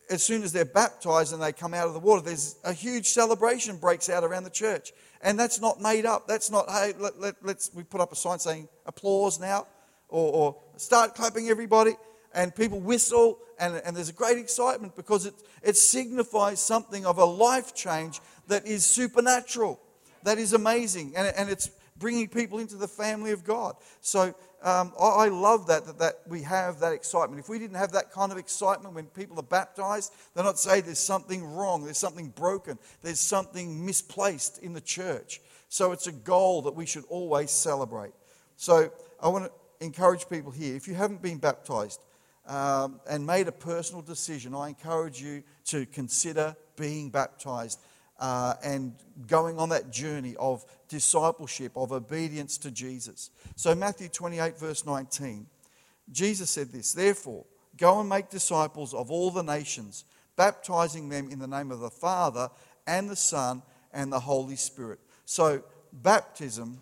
as 0.09 0.23
soon 0.23 0.43
as 0.43 0.51
they're 0.51 0.65
baptized 0.65 1.33
and 1.33 1.41
they 1.41 1.53
come 1.53 1.73
out 1.73 1.87
of 1.87 1.93
the 1.93 1.99
water, 1.99 2.21
there's 2.21 2.57
a 2.63 2.73
huge 2.73 3.07
celebration 3.07 3.77
breaks 3.77 4.09
out 4.09 4.23
around 4.23 4.43
the 4.43 4.49
church. 4.49 4.91
And 5.21 5.39
that's 5.39 5.61
not 5.61 5.79
made 5.79 6.05
up. 6.05 6.27
That's 6.27 6.49
not, 6.49 6.69
hey, 6.69 6.93
let, 6.97 7.13
us 7.13 7.35
let, 7.43 7.69
we 7.75 7.83
put 7.83 8.01
up 8.01 8.11
a 8.11 8.15
sign 8.15 8.39
saying 8.39 8.67
applause 8.85 9.39
now, 9.39 9.67
or, 10.09 10.33
or 10.33 10.57
start 10.77 11.15
clapping 11.15 11.47
everybody 11.47 11.93
and 12.33 12.55
people 12.55 12.79
whistle, 12.79 13.39
and, 13.59 13.81
and 13.85 13.95
there's 13.95 14.09
a 14.09 14.13
great 14.13 14.37
excitement 14.37 14.95
because 14.95 15.25
it, 15.25 15.33
it 15.63 15.77
signifies 15.77 16.61
something 16.61 17.05
of 17.05 17.17
a 17.17 17.25
life 17.25 17.73
change 17.75 18.19
that 18.47 18.65
is 18.65 18.85
supernatural, 18.85 19.79
that 20.23 20.37
is 20.37 20.53
amazing, 20.53 21.13
and, 21.15 21.33
and 21.35 21.49
it's 21.49 21.69
bringing 21.97 22.27
people 22.27 22.59
into 22.59 22.75
the 22.75 22.87
family 22.87 23.31
of 23.31 23.43
God. 23.43 23.75
So 24.01 24.33
um, 24.63 24.91
I, 24.99 25.29
love 25.29 25.67
that, 25.67 25.85
that, 25.85 25.99
that 25.99 26.15
we 26.27 26.41
have 26.41 26.79
that 26.79 26.93
excitement. 26.93 27.39
If 27.39 27.49
we 27.49 27.59
didn't 27.59 27.77
have 27.77 27.91
that 27.93 28.11
kind 28.11 28.31
of 28.31 28.37
excitement 28.37 28.93
when 28.93 29.05
people 29.05 29.39
are 29.39 29.43
baptized, 29.43 30.13
they're 30.33 30.43
not 30.43 30.59
saying 30.59 30.83
there's 30.85 30.99
something 30.99 31.43
wrong, 31.43 31.83
there's 31.83 31.97
something 31.97 32.29
broken, 32.29 32.77
there's 33.01 33.19
something 33.19 33.85
misplaced 33.85 34.59
in 34.59 34.73
the 34.73 34.81
church. 34.81 35.41
So 35.69 35.93
it's 35.93 36.07
a 36.07 36.11
goal 36.11 36.63
that 36.63 36.75
we 36.75 36.85
should 36.85 37.05
always 37.09 37.49
celebrate. 37.49 38.11
So 38.55 38.91
I 39.21 39.29
want 39.29 39.45
to 39.45 39.85
encourage 39.85 40.29
people 40.29 40.51
here 40.51 40.75
if 40.75 40.87
you 40.87 40.93
haven't 40.93 41.21
been 41.21 41.37
baptized, 41.37 42.01
um, 42.47 42.99
and 43.09 43.25
made 43.25 43.47
a 43.47 43.51
personal 43.51 44.01
decision, 44.01 44.55
I 44.55 44.69
encourage 44.69 45.21
you 45.21 45.43
to 45.65 45.85
consider 45.85 46.55
being 46.75 47.09
baptized 47.09 47.79
uh, 48.19 48.53
and 48.63 48.93
going 49.27 49.57
on 49.57 49.69
that 49.69 49.91
journey 49.91 50.35
of 50.39 50.63
discipleship, 50.87 51.71
of 51.75 51.91
obedience 51.91 52.57
to 52.59 52.71
Jesus. 52.71 53.31
So, 53.55 53.73
Matthew 53.73 54.09
28, 54.09 54.57
verse 54.59 54.85
19, 54.85 55.47
Jesus 56.11 56.49
said 56.49 56.71
this 56.71 56.93
Therefore, 56.93 57.45
go 57.77 57.99
and 57.99 58.07
make 58.07 58.29
disciples 58.29 58.93
of 58.93 59.11
all 59.11 59.31
the 59.31 59.43
nations, 59.43 60.05
baptizing 60.35 61.09
them 61.09 61.29
in 61.31 61.39
the 61.39 61.47
name 61.47 61.71
of 61.71 61.79
the 61.79 61.89
Father 61.89 62.49
and 62.85 63.09
the 63.09 63.15
Son 63.15 63.63
and 63.91 64.11
the 64.11 64.19
Holy 64.19 64.55
Spirit. 64.55 64.99
So, 65.25 65.63
baptism 65.91 66.79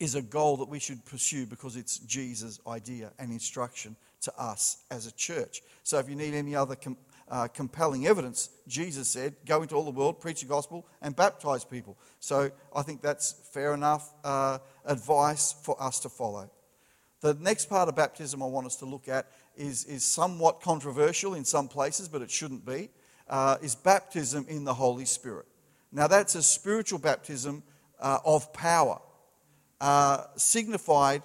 is 0.00 0.16
a 0.16 0.22
goal 0.22 0.56
that 0.56 0.68
we 0.68 0.80
should 0.80 1.04
pursue 1.04 1.46
because 1.46 1.76
it's 1.76 1.98
Jesus' 2.00 2.58
idea 2.66 3.12
and 3.20 3.30
instruction 3.30 3.94
to 4.22 4.32
us 4.40 4.78
as 4.90 5.06
a 5.06 5.12
church. 5.12 5.62
So 5.82 5.98
if 5.98 6.08
you 6.08 6.16
need 6.16 6.34
any 6.34 6.56
other 6.56 6.76
com- 6.76 6.96
uh, 7.28 7.48
compelling 7.48 8.06
evidence, 8.06 8.50
Jesus 8.68 9.08
said, 9.08 9.36
go 9.46 9.62
into 9.62 9.74
all 9.74 9.84
the 9.84 9.90
world, 9.90 10.20
preach 10.20 10.40
the 10.40 10.46
gospel, 10.46 10.86
and 11.00 11.14
baptize 11.14 11.64
people. 11.64 11.96
So 12.20 12.50
I 12.74 12.82
think 12.82 13.00
that's 13.00 13.32
fair 13.52 13.74
enough 13.74 14.12
uh, 14.24 14.58
advice 14.84 15.52
for 15.52 15.80
us 15.82 16.00
to 16.00 16.08
follow. 16.08 16.50
The 17.20 17.34
next 17.34 17.66
part 17.66 17.88
of 17.88 17.96
baptism 17.96 18.42
I 18.42 18.46
want 18.46 18.66
us 18.66 18.76
to 18.76 18.84
look 18.84 19.08
at 19.08 19.30
is, 19.56 19.84
is 19.84 20.04
somewhat 20.04 20.60
controversial 20.60 21.34
in 21.34 21.44
some 21.44 21.68
places, 21.68 22.08
but 22.08 22.20
it 22.20 22.30
shouldn't 22.30 22.66
be, 22.66 22.90
uh, 23.28 23.58
is 23.62 23.74
baptism 23.74 24.44
in 24.48 24.64
the 24.64 24.74
Holy 24.74 25.04
Spirit. 25.04 25.46
Now, 25.92 26.06
that's 26.06 26.34
a 26.34 26.42
spiritual 26.42 26.98
baptism 26.98 27.62
uh, 28.00 28.18
of 28.24 28.52
power, 28.52 29.00
uh, 29.80 30.24
signified 30.36 31.22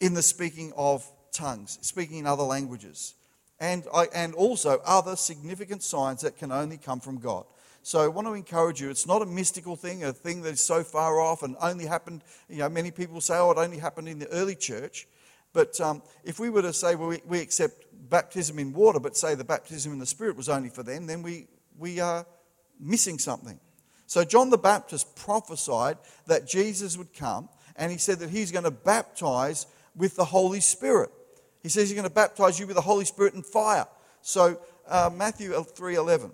in 0.00 0.14
the 0.14 0.22
speaking 0.22 0.72
of 0.76 1.10
tongues, 1.38 1.78
speaking 1.82 2.18
in 2.18 2.26
other 2.26 2.42
languages, 2.42 3.14
and, 3.60 3.86
and 4.14 4.34
also 4.34 4.80
other 4.84 5.16
significant 5.16 5.82
signs 5.82 6.20
that 6.22 6.36
can 6.36 6.50
only 6.52 6.76
come 6.76 7.00
from 7.00 7.18
God. 7.18 7.44
So 7.82 8.00
I 8.00 8.08
want 8.08 8.26
to 8.26 8.34
encourage 8.34 8.80
you, 8.80 8.90
it's 8.90 9.06
not 9.06 9.22
a 9.22 9.26
mystical 9.26 9.76
thing, 9.76 10.04
a 10.04 10.12
thing 10.12 10.42
that 10.42 10.54
is 10.54 10.60
so 10.60 10.82
far 10.82 11.20
off 11.20 11.42
and 11.42 11.56
only 11.60 11.86
happened, 11.86 12.22
you 12.48 12.58
know, 12.58 12.68
many 12.68 12.90
people 12.90 13.20
say, 13.20 13.38
oh, 13.38 13.52
it 13.52 13.58
only 13.58 13.78
happened 13.78 14.08
in 14.08 14.18
the 14.18 14.28
early 14.28 14.56
church. 14.56 15.06
But 15.52 15.80
um, 15.80 16.02
if 16.24 16.38
we 16.38 16.50
were 16.50 16.62
to 16.62 16.72
say, 16.72 16.96
well, 16.96 17.08
we, 17.08 17.20
we 17.24 17.40
accept 17.40 17.84
baptism 18.10 18.58
in 18.58 18.72
water, 18.72 19.00
but 19.00 19.16
say 19.16 19.34
the 19.34 19.44
baptism 19.44 19.92
in 19.92 19.98
the 19.98 20.06
Spirit 20.06 20.36
was 20.36 20.48
only 20.48 20.68
for 20.68 20.82
them, 20.82 21.06
then 21.06 21.22
we, 21.22 21.46
we 21.78 22.00
are 22.00 22.26
missing 22.80 23.18
something. 23.18 23.58
So 24.06 24.24
John 24.24 24.50
the 24.50 24.58
Baptist 24.58 25.16
prophesied 25.16 25.98
that 26.26 26.46
Jesus 26.46 26.98
would 26.98 27.14
come, 27.14 27.48
and 27.76 27.90
he 27.92 27.98
said 27.98 28.18
that 28.18 28.30
he's 28.30 28.52
going 28.52 28.64
to 28.64 28.70
baptize 28.70 29.66
with 29.94 30.16
the 30.16 30.24
Holy 30.24 30.60
Spirit. 30.60 31.10
He 31.62 31.68
says 31.68 31.88
he's 31.88 31.96
going 31.96 32.08
to 32.08 32.14
baptize 32.14 32.58
you 32.58 32.66
with 32.66 32.76
the 32.76 32.82
Holy 32.82 33.04
Spirit 33.04 33.34
and 33.34 33.44
fire. 33.44 33.86
So 34.22 34.60
uh, 34.86 35.10
Matthew 35.12 35.52
3:11. 35.52 36.32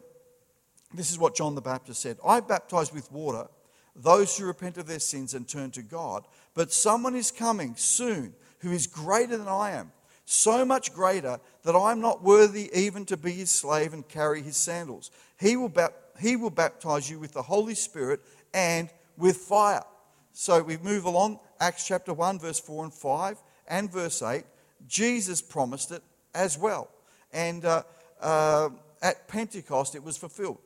This 0.94 1.10
is 1.10 1.18
what 1.18 1.34
John 1.34 1.54
the 1.54 1.60
Baptist 1.60 2.00
said. 2.00 2.18
I 2.24 2.40
baptize 2.40 2.92
with 2.92 3.10
water 3.10 3.48
those 3.96 4.36
who 4.36 4.46
repent 4.46 4.78
of 4.78 4.86
their 4.86 5.00
sins 5.00 5.34
and 5.34 5.48
turn 5.48 5.70
to 5.72 5.82
God. 5.82 6.24
But 6.54 6.72
someone 6.72 7.16
is 7.16 7.30
coming 7.30 7.74
soon 7.76 8.34
who 8.60 8.70
is 8.70 8.86
greater 8.86 9.36
than 9.36 9.48
I 9.48 9.72
am, 9.72 9.92
so 10.24 10.64
much 10.64 10.94
greater 10.94 11.38
that 11.64 11.74
I 11.76 11.92
am 11.92 12.00
not 12.00 12.22
worthy 12.22 12.70
even 12.72 13.04
to 13.06 13.16
be 13.16 13.32
his 13.32 13.50
slave 13.50 13.92
and 13.92 14.08
carry 14.08 14.40
his 14.40 14.56
sandals. 14.56 15.10
He 15.38 15.56
will, 15.56 15.72
he 16.20 16.36
will 16.36 16.50
baptize 16.50 17.10
you 17.10 17.18
with 17.18 17.32
the 17.32 17.42
Holy 17.42 17.74
Spirit 17.74 18.20
and 18.52 18.88
with 19.16 19.36
fire. 19.36 19.84
So 20.32 20.62
we 20.62 20.76
move 20.78 21.04
along, 21.04 21.40
Acts 21.60 21.86
chapter 21.86 22.12
1, 22.12 22.38
verse 22.38 22.58
4 22.58 22.84
and 22.84 22.94
5, 22.94 23.42
and 23.68 23.92
verse 23.92 24.22
8. 24.22 24.44
Jesus 24.86 25.42
promised 25.42 25.90
it 25.90 26.02
as 26.34 26.58
well. 26.58 26.90
And 27.32 27.64
uh, 27.64 27.82
uh, 28.20 28.70
at 29.02 29.28
Pentecost, 29.28 29.94
it 29.94 30.02
was 30.02 30.16
fulfilled. 30.16 30.58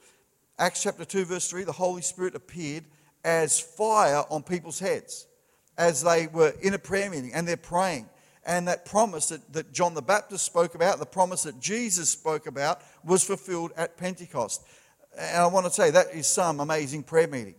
Acts 0.58 0.82
chapter 0.82 1.04
2, 1.04 1.24
verse 1.24 1.48
3 1.48 1.64
the 1.64 1.72
Holy 1.72 2.02
Spirit 2.02 2.34
appeared 2.34 2.84
as 3.24 3.60
fire 3.60 4.24
on 4.30 4.42
people's 4.42 4.78
heads 4.78 5.26
as 5.76 6.02
they 6.02 6.26
were 6.26 6.52
in 6.60 6.74
a 6.74 6.78
prayer 6.78 7.10
meeting 7.10 7.32
and 7.32 7.46
they're 7.46 7.56
praying. 7.56 8.08
And 8.44 8.66
that 8.66 8.86
promise 8.86 9.28
that, 9.28 9.52
that 9.52 9.72
John 9.72 9.94
the 9.94 10.02
Baptist 10.02 10.44
spoke 10.44 10.74
about, 10.74 10.98
the 10.98 11.06
promise 11.06 11.42
that 11.42 11.60
Jesus 11.60 12.08
spoke 12.08 12.46
about, 12.46 12.80
was 13.04 13.22
fulfilled 13.22 13.72
at 13.76 13.96
Pentecost. 13.96 14.62
And 15.16 15.42
I 15.42 15.46
want 15.46 15.66
to 15.66 15.72
say 15.72 15.90
that 15.90 16.14
is 16.14 16.26
some 16.26 16.60
amazing 16.60 17.02
prayer 17.02 17.28
meeting. 17.28 17.56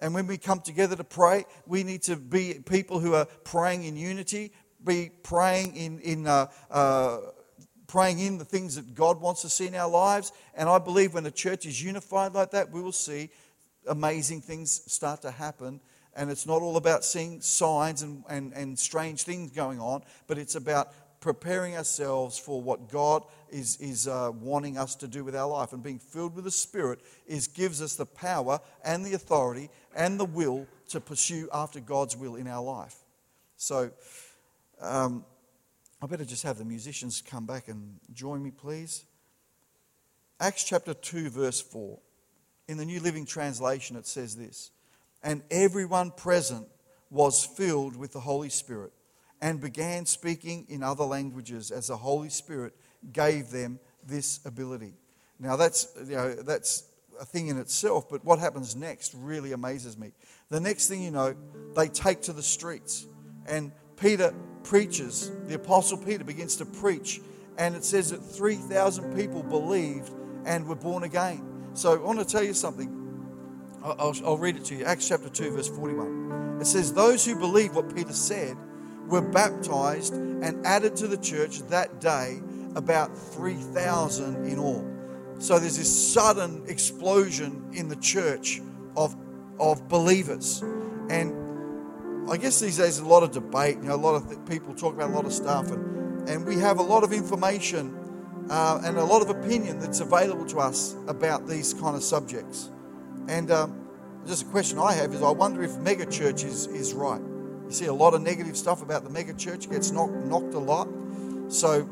And 0.00 0.14
when 0.14 0.26
we 0.26 0.38
come 0.38 0.60
together 0.60 0.94
to 0.94 1.04
pray, 1.04 1.44
we 1.66 1.82
need 1.82 2.02
to 2.02 2.16
be 2.16 2.54
people 2.64 3.00
who 3.00 3.14
are 3.14 3.24
praying 3.44 3.84
in 3.84 3.96
unity, 3.96 4.52
be 4.84 5.10
praying 5.22 5.76
in, 5.76 6.00
in 6.00 6.26
uh, 6.26 6.46
uh, 6.70 7.18
praying 7.88 8.18
in 8.20 8.38
the 8.38 8.44
things 8.44 8.76
that 8.76 8.94
God 8.94 9.20
wants 9.20 9.42
to 9.42 9.48
see 9.48 9.66
in 9.66 9.74
our 9.74 9.88
lives. 9.88 10.30
And 10.54 10.68
I 10.68 10.78
believe 10.78 11.14
when 11.14 11.26
a 11.26 11.30
church 11.30 11.66
is 11.66 11.82
unified 11.82 12.34
like 12.34 12.52
that, 12.52 12.70
we 12.70 12.80
will 12.80 12.92
see 12.92 13.30
amazing 13.88 14.42
things 14.42 14.82
start 14.86 15.22
to 15.22 15.30
happen. 15.30 15.80
And 16.14 16.30
it's 16.30 16.46
not 16.46 16.62
all 16.62 16.76
about 16.76 17.04
seeing 17.04 17.40
signs 17.40 18.02
and, 18.02 18.24
and, 18.28 18.52
and 18.52 18.78
strange 18.78 19.22
things 19.22 19.50
going 19.52 19.80
on, 19.80 20.02
but 20.26 20.36
it's 20.36 20.54
about 20.54 20.92
preparing 21.20 21.76
ourselves 21.76 22.38
for 22.38 22.60
what 22.60 22.88
God 22.88 23.24
is, 23.50 23.76
is 23.80 24.06
uh, 24.06 24.30
wanting 24.34 24.76
us 24.78 24.94
to 24.96 25.08
do 25.08 25.24
with 25.24 25.34
our 25.34 25.48
life. 25.48 25.72
And 25.72 25.82
being 25.82 25.98
filled 25.98 26.36
with 26.36 26.44
the 26.44 26.50
Spirit 26.50 27.00
is, 27.26 27.46
gives 27.46 27.80
us 27.80 27.96
the 27.96 28.06
power 28.06 28.60
and 28.84 29.04
the 29.04 29.14
authority 29.14 29.70
and 29.96 30.20
the 30.20 30.24
will 30.24 30.66
to 30.90 31.00
pursue 31.00 31.48
after 31.52 31.80
God's 31.80 32.16
will 32.16 32.36
in 32.36 32.46
our 32.46 32.62
life. 32.62 32.96
So 33.56 33.90
um, 34.80 35.24
I 36.00 36.06
better 36.06 36.24
just 36.24 36.42
have 36.44 36.58
the 36.58 36.64
musicians 36.64 37.22
come 37.22 37.46
back 37.46 37.68
and 37.68 37.98
join 38.12 38.42
me, 38.42 38.50
please. 38.50 39.04
Acts 40.40 40.64
chapter 40.64 40.94
2, 40.94 41.30
verse 41.30 41.60
4. 41.60 41.98
In 42.68 42.76
the 42.76 42.84
New 42.84 43.00
Living 43.00 43.26
Translation, 43.26 43.96
it 43.96 44.06
says 44.06 44.36
this 44.36 44.70
And 45.22 45.42
everyone 45.50 46.12
present 46.12 46.68
was 47.10 47.44
filled 47.44 47.96
with 47.96 48.12
the 48.12 48.20
Holy 48.20 48.50
Spirit 48.50 48.92
and 49.40 49.60
began 49.60 50.06
speaking 50.06 50.66
in 50.68 50.82
other 50.82 51.04
languages 51.04 51.70
as 51.70 51.88
the 51.88 51.96
Holy 51.96 52.28
Spirit 52.28 52.74
gave 53.12 53.50
them 53.50 53.80
this 54.06 54.40
ability. 54.44 54.94
Now, 55.38 55.56
that's, 55.56 55.88
you 56.04 56.16
know, 56.16 56.34
that's 56.34 56.84
a 57.20 57.24
thing 57.24 57.48
in 57.48 57.58
itself, 57.58 58.08
but 58.08 58.24
what 58.24 58.38
happens 58.38 58.74
next 58.76 59.14
really 59.14 59.52
amazes 59.52 59.96
me. 59.96 60.12
The 60.50 60.60
next 60.60 60.88
thing 60.88 61.02
you 61.02 61.10
know, 61.10 61.34
they 61.76 61.88
take 61.88 62.22
to 62.22 62.32
the 62.32 62.42
streets, 62.42 63.06
and 63.46 63.72
Peter 64.00 64.34
preaches, 64.62 65.30
the 65.46 65.54
Apostle 65.54 65.98
Peter 65.98 66.24
begins 66.24 66.56
to 66.56 66.64
preach, 66.64 67.20
and 67.56 67.74
it 67.74 67.84
says 67.84 68.10
that 68.10 68.18
3,000 68.18 69.16
people 69.16 69.42
believed 69.42 70.12
and 70.44 70.66
were 70.66 70.76
born 70.76 71.02
again. 71.02 71.70
So 71.74 71.92
I 71.92 71.96
want 71.96 72.18
to 72.18 72.24
tell 72.24 72.42
you 72.42 72.54
something. 72.54 72.94
I'll, 73.82 74.14
I'll 74.24 74.38
read 74.38 74.56
it 74.56 74.64
to 74.66 74.74
you. 74.74 74.84
Acts 74.84 75.08
chapter 75.08 75.28
2, 75.28 75.52
verse 75.52 75.68
41. 75.68 76.58
It 76.60 76.66
says, 76.66 76.92
Those 76.92 77.24
who 77.24 77.36
believed 77.36 77.74
what 77.74 77.94
Peter 77.94 78.12
said 78.12 78.56
were 79.06 79.22
baptized 79.22 80.14
and 80.14 80.64
added 80.66 80.96
to 80.96 81.06
the 81.06 81.16
church 81.16 81.60
that 81.68 82.00
day, 82.00 82.40
about 82.74 83.16
3,000 83.16 84.46
in 84.46 84.58
all. 84.58 84.86
So 85.38 85.58
there's 85.58 85.78
this 85.78 86.12
sudden 86.12 86.64
explosion 86.66 87.70
in 87.72 87.88
the 87.88 87.96
church 87.96 88.60
of, 88.96 89.16
of 89.58 89.88
believers. 89.88 90.62
And 91.10 91.47
I 92.30 92.36
guess 92.36 92.60
these 92.60 92.76
days 92.76 92.98
a 92.98 93.04
lot 93.06 93.22
of 93.22 93.32
debate. 93.32 93.76
You 93.78 93.84
know, 93.84 93.94
a 93.94 93.96
lot 93.96 94.14
of 94.14 94.28
th- 94.28 94.38
people 94.46 94.74
talk 94.74 94.94
about 94.94 95.10
a 95.10 95.12
lot 95.12 95.24
of 95.24 95.32
stuff, 95.32 95.70
and, 95.70 96.28
and 96.28 96.46
we 96.46 96.56
have 96.58 96.78
a 96.78 96.82
lot 96.82 97.04
of 97.04 97.12
information 97.12 97.96
uh, 98.50 98.80
and 98.84 98.96
a 98.98 99.04
lot 99.04 99.22
of 99.22 99.30
opinion 99.30 99.78
that's 99.78 100.00
available 100.00 100.46
to 100.46 100.58
us 100.58 100.94
about 101.06 101.46
these 101.46 101.74
kind 101.74 101.96
of 101.96 102.02
subjects. 102.02 102.70
And 103.28 103.50
um, 103.50 103.88
just 104.26 104.42
a 104.42 104.46
question 104.46 104.78
I 104.78 104.92
have 104.92 105.12
is 105.14 105.22
I 105.22 105.30
wonder 105.30 105.62
if 105.62 105.72
megachurch 105.72 106.44
is, 106.44 106.66
is 106.66 106.94
right. 106.94 107.20
You 107.66 107.72
see 107.72 107.86
a 107.86 107.92
lot 107.92 108.14
of 108.14 108.22
negative 108.22 108.56
stuff 108.56 108.82
about 108.82 109.04
the 109.04 109.10
megachurch, 109.10 109.70
gets 109.70 109.90
knocked, 109.90 110.24
knocked 110.24 110.54
a 110.54 110.58
lot. 110.58 110.88
So 111.48 111.88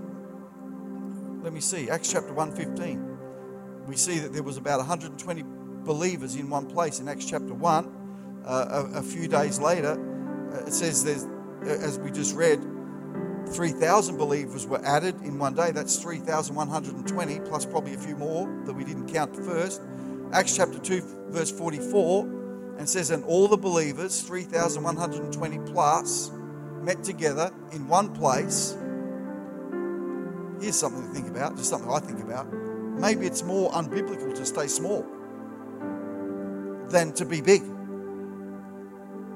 let 1.43 1.53
me 1.53 1.61
see, 1.61 1.91
Acts 1.91 2.13
chapter 2.13 2.33
115 2.33 3.17
we 3.87 3.97
see 3.97 4.19
that 4.19 4.33
there 4.33 4.43
was 4.43 4.57
about 4.57 4.79
120 4.79 5.45
believers 5.85 6.35
in 6.35 6.51
one 6.51 6.67
place 6.67 7.01
in 7.01 7.09
Acts 7.09 7.25
chapter 7.25 7.55
1. 7.55 7.93
Uh, 8.45 8.87
a, 8.95 8.99
a, 8.99 9.03
few 9.03 9.27
days 9.27 9.59
later, 9.59 9.95
it 10.67 10.73
says 10.73 11.05
there's, 11.05 11.25
uh, 11.25 11.85
as 11.85 11.99
we 11.99 12.11
just 12.11 12.35
read, 12.35 12.61
3,000 13.55 14.17
believers 14.17 14.67
were 14.67 14.85
added 14.85 15.15
in 15.23 15.39
one 15.39 15.55
day. 15.55 15.71
That's 15.71 15.99
3,120, 15.99 17.41
plus 17.41 17.65
probably 17.65 17.95
a 17.95 17.99
few 17.99 18.17
more 18.17 18.47
that 18.65 18.73
we 18.73 18.85
didn't 18.85 19.13
count 19.13 19.37
first. 19.37 19.81
Acts 20.33 20.57
chapter 20.57 20.79
2, 20.79 21.29
verse 21.31 21.51
44, 21.51 22.25
and 22.79 22.89
says, 22.89 23.11
And 23.11 23.25
all 23.25 23.47
the 23.49 23.57
believers, 23.57 24.23
3,120 24.23 25.59
plus, 25.73 26.31
met 26.83 27.05
together 27.05 27.53
in 27.73 27.87
one 27.87 28.13
place. 28.13 28.77
Here's 30.61 30.77
something 30.77 31.07
to 31.07 31.15
think 31.15 31.29
about, 31.29 31.57
just 31.57 31.71
something 31.71 31.91
I 31.91 32.01
think 32.01 32.21
about 32.21 32.47
maybe 32.99 33.27
it's 33.27 33.43
more 33.43 33.71
unbiblical 33.73 34.35
to 34.35 34.45
stay 34.45 34.67
small 34.67 35.07
than 36.89 37.13
to 37.13 37.25
be 37.25 37.41
big. 37.41 37.63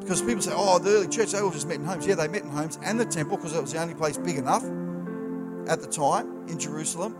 Because 0.00 0.22
people 0.22 0.42
say, 0.42 0.52
oh, 0.54 0.78
the 0.78 0.90
early 0.90 1.08
church, 1.08 1.32
they 1.32 1.38
all 1.38 1.50
just 1.50 1.68
met 1.68 1.76
in 1.76 1.84
homes. 1.84 2.06
Yeah, 2.06 2.14
they 2.14 2.28
met 2.28 2.42
in 2.42 2.50
homes 2.50 2.78
and 2.82 2.98
the 2.98 3.04
temple 3.04 3.36
because 3.36 3.54
it 3.54 3.60
was 3.60 3.72
the 3.72 3.80
only 3.80 3.94
place 3.94 4.16
big 4.16 4.36
enough 4.36 4.64
at 5.68 5.80
the 5.80 5.86
time 5.86 6.48
in 6.48 6.58
Jerusalem. 6.58 7.14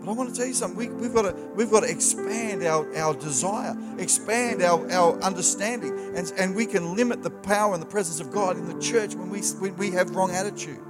But 0.00 0.10
I 0.10 0.14
want 0.14 0.30
to 0.30 0.36
tell 0.36 0.46
you 0.46 0.52
something. 0.52 0.98
We, 0.98 1.04
have 1.04 1.14
got 1.14 1.22
to, 1.22 1.32
we've 1.54 1.70
got 1.70 1.80
to 1.80 1.90
expand 1.90 2.62
our, 2.64 2.94
our 2.96 3.14
desire, 3.14 3.74
expand 3.98 4.62
our, 4.62 4.90
our 4.90 5.18
understanding. 5.22 5.96
And, 6.14 6.30
and 6.36 6.54
we 6.54 6.66
can 6.66 6.94
limit 6.94 7.22
the 7.22 7.30
power 7.30 7.72
and 7.72 7.82
the 7.82 7.86
presence 7.86 8.20
of 8.20 8.30
God 8.30 8.58
in 8.58 8.66
the 8.66 8.78
church 8.80 9.14
when 9.14 9.30
we, 9.30 9.40
when 9.40 9.76
we 9.76 9.90
have 9.92 10.10
wrong 10.14 10.32
attitude, 10.32 10.80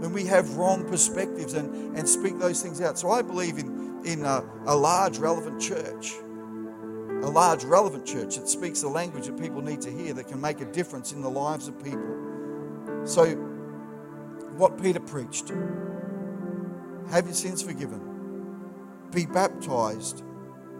when 0.00 0.12
we 0.12 0.24
have 0.26 0.56
wrong 0.56 0.84
perspectives 0.86 1.54
and, 1.54 1.96
and 1.96 2.06
speak 2.06 2.38
those 2.38 2.62
things 2.62 2.80
out. 2.80 2.98
So 2.98 3.10
I 3.10 3.22
believe 3.22 3.56
in 3.56 3.80
in 4.04 4.24
a, 4.24 4.44
a 4.66 4.74
large, 4.74 5.18
relevant 5.18 5.60
church, 5.60 6.14
a 7.22 7.30
large, 7.30 7.64
relevant 7.64 8.06
church 8.06 8.36
that 8.36 8.48
speaks 8.48 8.80
the 8.80 8.88
language 8.88 9.26
that 9.26 9.38
people 9.38 9.62
need 9.62 9.80
to 9.82 9.90
hear, 9.90 10.14
that 10.14 10.28
can 10.28 10.40
make 10.40 10.60
a 10.60 10.64
difference 10.66 11.12
in 11.12 11.20
the 11.20 11.30
lives 11.30 11.68
of 11.68 11.82
people. 11.82 13.04
So, 13.04 13.26
what 14.56 14.80
Peter 14.80 15.00
preached 15.00 15.52
have 17.10 17.24
your 17.24 17.34
sins 17.34 17.62
forgiven, 17.62 18.00
be 19.10 19.26
baptized, 19.26 20.22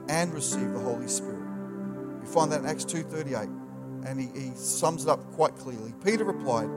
and 0.08 0.32
receive 0.32 0.72
the 0.72 0.78
Holy 0.78 1.08
Spirit. 1.08 1.42
You 2.20 2.26
find 2.26 2.52
that 2.52 2.60
in 2.60 2.66
Acts 2.66 2.84
2.38, 2.84 4.06
and 4.06 4.20
he, 4.20 4.28
he 4.38 4.54
sums 4.54 5.04
it 5.04 5.08
up 5.08 5.20
quite 5.32 5.56
clearly. 5.56 5.92
Peter 6.04 6.24
replied, 6.24 6.68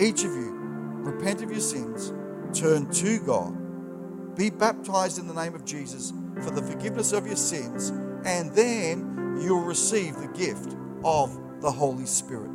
Each 0.00 0.24
of 0.24 0.30
you, 0.32 0.50
repent 0.52 1.42
of 1.42 1.50
your 1.50 1.60
sins, 1.60 2.12
turn 2.58 2.90
to 2.90 3.20
God, 3.20 4.36
be 4.36 4.50
baptized 4.50 5.18
in 5.18 5.28
the 5.28 5.34
name 5.34 5.54
of 5.54 5.64
Jesus 5.64 6.12
for 6.42 6.50
the 6.50 6.62
forgiveness 6.62 7.12
of 7.12 7.26
your 7.26 7.36
sins, 7.36 7.90
and 8.24 8.52
then 8.52 9.05
you'll 9.40 9.62
receive 9.62 10.16
the 10.16 10.28
gift 10.28 10.76
of 11.04 11.60
the 11.60 11.70
Holy 11.70 12.06
Spirit. 12.06 12.50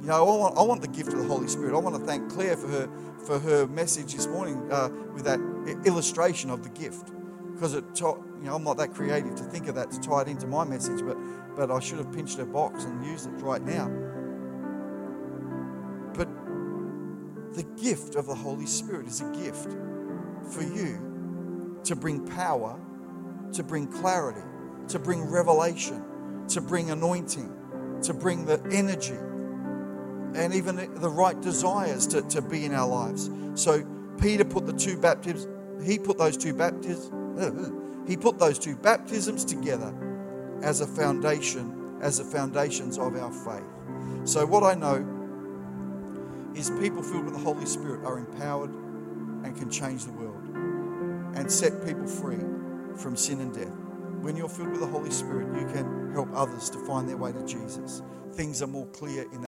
You 0.00 0.08
know, 0.08 0.16
I 0.16 0.36
want, 0.36 0.58
I 0.58 0.62
want 0.62 0.82
the 0.82 0.88
gift 0.88 1.12
of 1.12 1.18
the 1.18 1.24
Holy 1.26 1.48
Spirit. 1.48 1.74
I 1.74 1.78
want 1.78 1.96
to 1.96 2.02
thank 2.04 2.30
Claire 2.30 2.56
for 2.56 2.68
her 2.68 2.88
for 3.24 3.38
her 3.38 3.66
message 3.66 4.14
this 4.14 4.26
morning 4.26 4.70
uh, 4.70 4.90
with 5.14 5.24
that 5.24 5.40
illustration 5.86 6.50
of 6.50 6.62
the 6.62 6.68
gift, 6.68 7.10
because 7.54 7.72
it, 7.72 7.94
taught, 7.94 8.22
you 8.38 8.44
know, 8.44 8.54
I'm 8.54 8.64
not 8.64 8.76
that 8.76 8.92
creative 8.92 9.34
to 9.36 9.44
think 9.44 9.66
of 9.66 9.74
that 9.76 9.90
to 9.92 10.00
tie 10.00 10.22
it 10.22 10.28
into 10.28 10.46
my 10.46 10.64
message, 10.64 11.00
but 11.02 11.16
but 11.56 11.70
I 11.70 11.80
should 11.80 11.98
have 11.98 12.12
pinched 12.12 12.36
her 12.38 12.44
box 12.44 12.84
and 12.84 13.04
used 13.06 13.26
it 13.28 13.32
right 13.40 13.62
now. 13.62 13.88
But 16.12 16.28
the 17.54 17.62
gift 17.82 18.14
of 18.16 18.26
the 18.26 18.34
Holy 18.34 18.66
Spirit 18.66 19.06
is 19.06 19.20
a 19.20 19.30
gift 19.32 19.70
for 20.50 20.62
you 20.62 21.80
to 21.84 21.96
bring 21.96 22.26
power, 22.26 22.78
to 23.52 23.62
bring 23.62 23.86
clarity, 23.86 24.42
to 24.88 24.98
bring 24.98 25.22
revelation, 25.22 26.04
to 26.48 26.60
bring 26.60 26.90
anointing, 26.90 28.00
to 28.02 28.14
bring 28.14 28.44
the 28.44 28.62
energy, 28.70 29.16
and 30.34 30.52
even 30.52 30.76
the 30.76 31.08
right 31.08 31.40
desires 31.40 32.06
to, 32.08 32.22
to 32.22 32.42
be 32.42 32.64
in 32.64 32.74
our 32.74 32.88
lives. 32.88 33.30
So 33.54 33.84
Peter 34.20 34.44
put 34.44 34.66
the 34.66 34.72
two 34.72 34.96
baptisms, 34.98 35.46
he 35.86 35.98
put 35.98 36.18
those 36.18 36.36
two 36.36 36.54
baptisms, 36.54 37.10
he 38.08 38.16
put 38.16 38.38
those 38.38 38.58
two 38.58 38.76
baptisms 38.76 39.44
together 39.44 39.94
as 40.62 40.80
a 40.80 40.86
foundation, 40.86 41.98
as 42.00 42.18
the 42.18 42.24
foundations 42.24 42.98
of 42.98 43.16
our 43.16 43.32
faith. 43.32 43.64
So 44.24 44.44
what 44.46 44.62
I 44.62 44.74
know 44.74 45.06
is 46.54 46.70
people 46.80 47.02
filled 47.02 47.24
with 47.24 47.34
the 47.34 47.40
Holy 47.40 47.66
Spirit 47.66 48.04
are 48.04 48.18
empowered 48.18 48.70
and 48.70 49.56
can 49.56 49.70
change 49.70 50.04
the 50.04 50.12
world 50.12 50.42
and 51.36 51.50
set 51.50 51.84
people 51.84 52.06
free 52.06 52.38
from 52.96 53.16
sin 53.16 53.40
and 53.40 53.52
death. 53.52 53.83
When 54.24 54.36
you're 54.36 54.48
filled 54.48 54.70
with 54.70 54.80
the 54.80 54.86
Holy 54.86 55.10
Spirit, 55.10 55.48
you 55.60 55.66
can 55.66 56.10
help 56.14 56.30
others 56.32 56.70
to 56.70 56.78
find 56.86 57.06
their 57.06 57.18
way 57.18 57.30
to 57.32 57.44
Jesus. 57.44 58.00
Things 58.32 58.62
are 58.62 58.66
more 58.66 58.86
clear 58.86 59.24
in 59.24 59.30
that. 59.32 59.42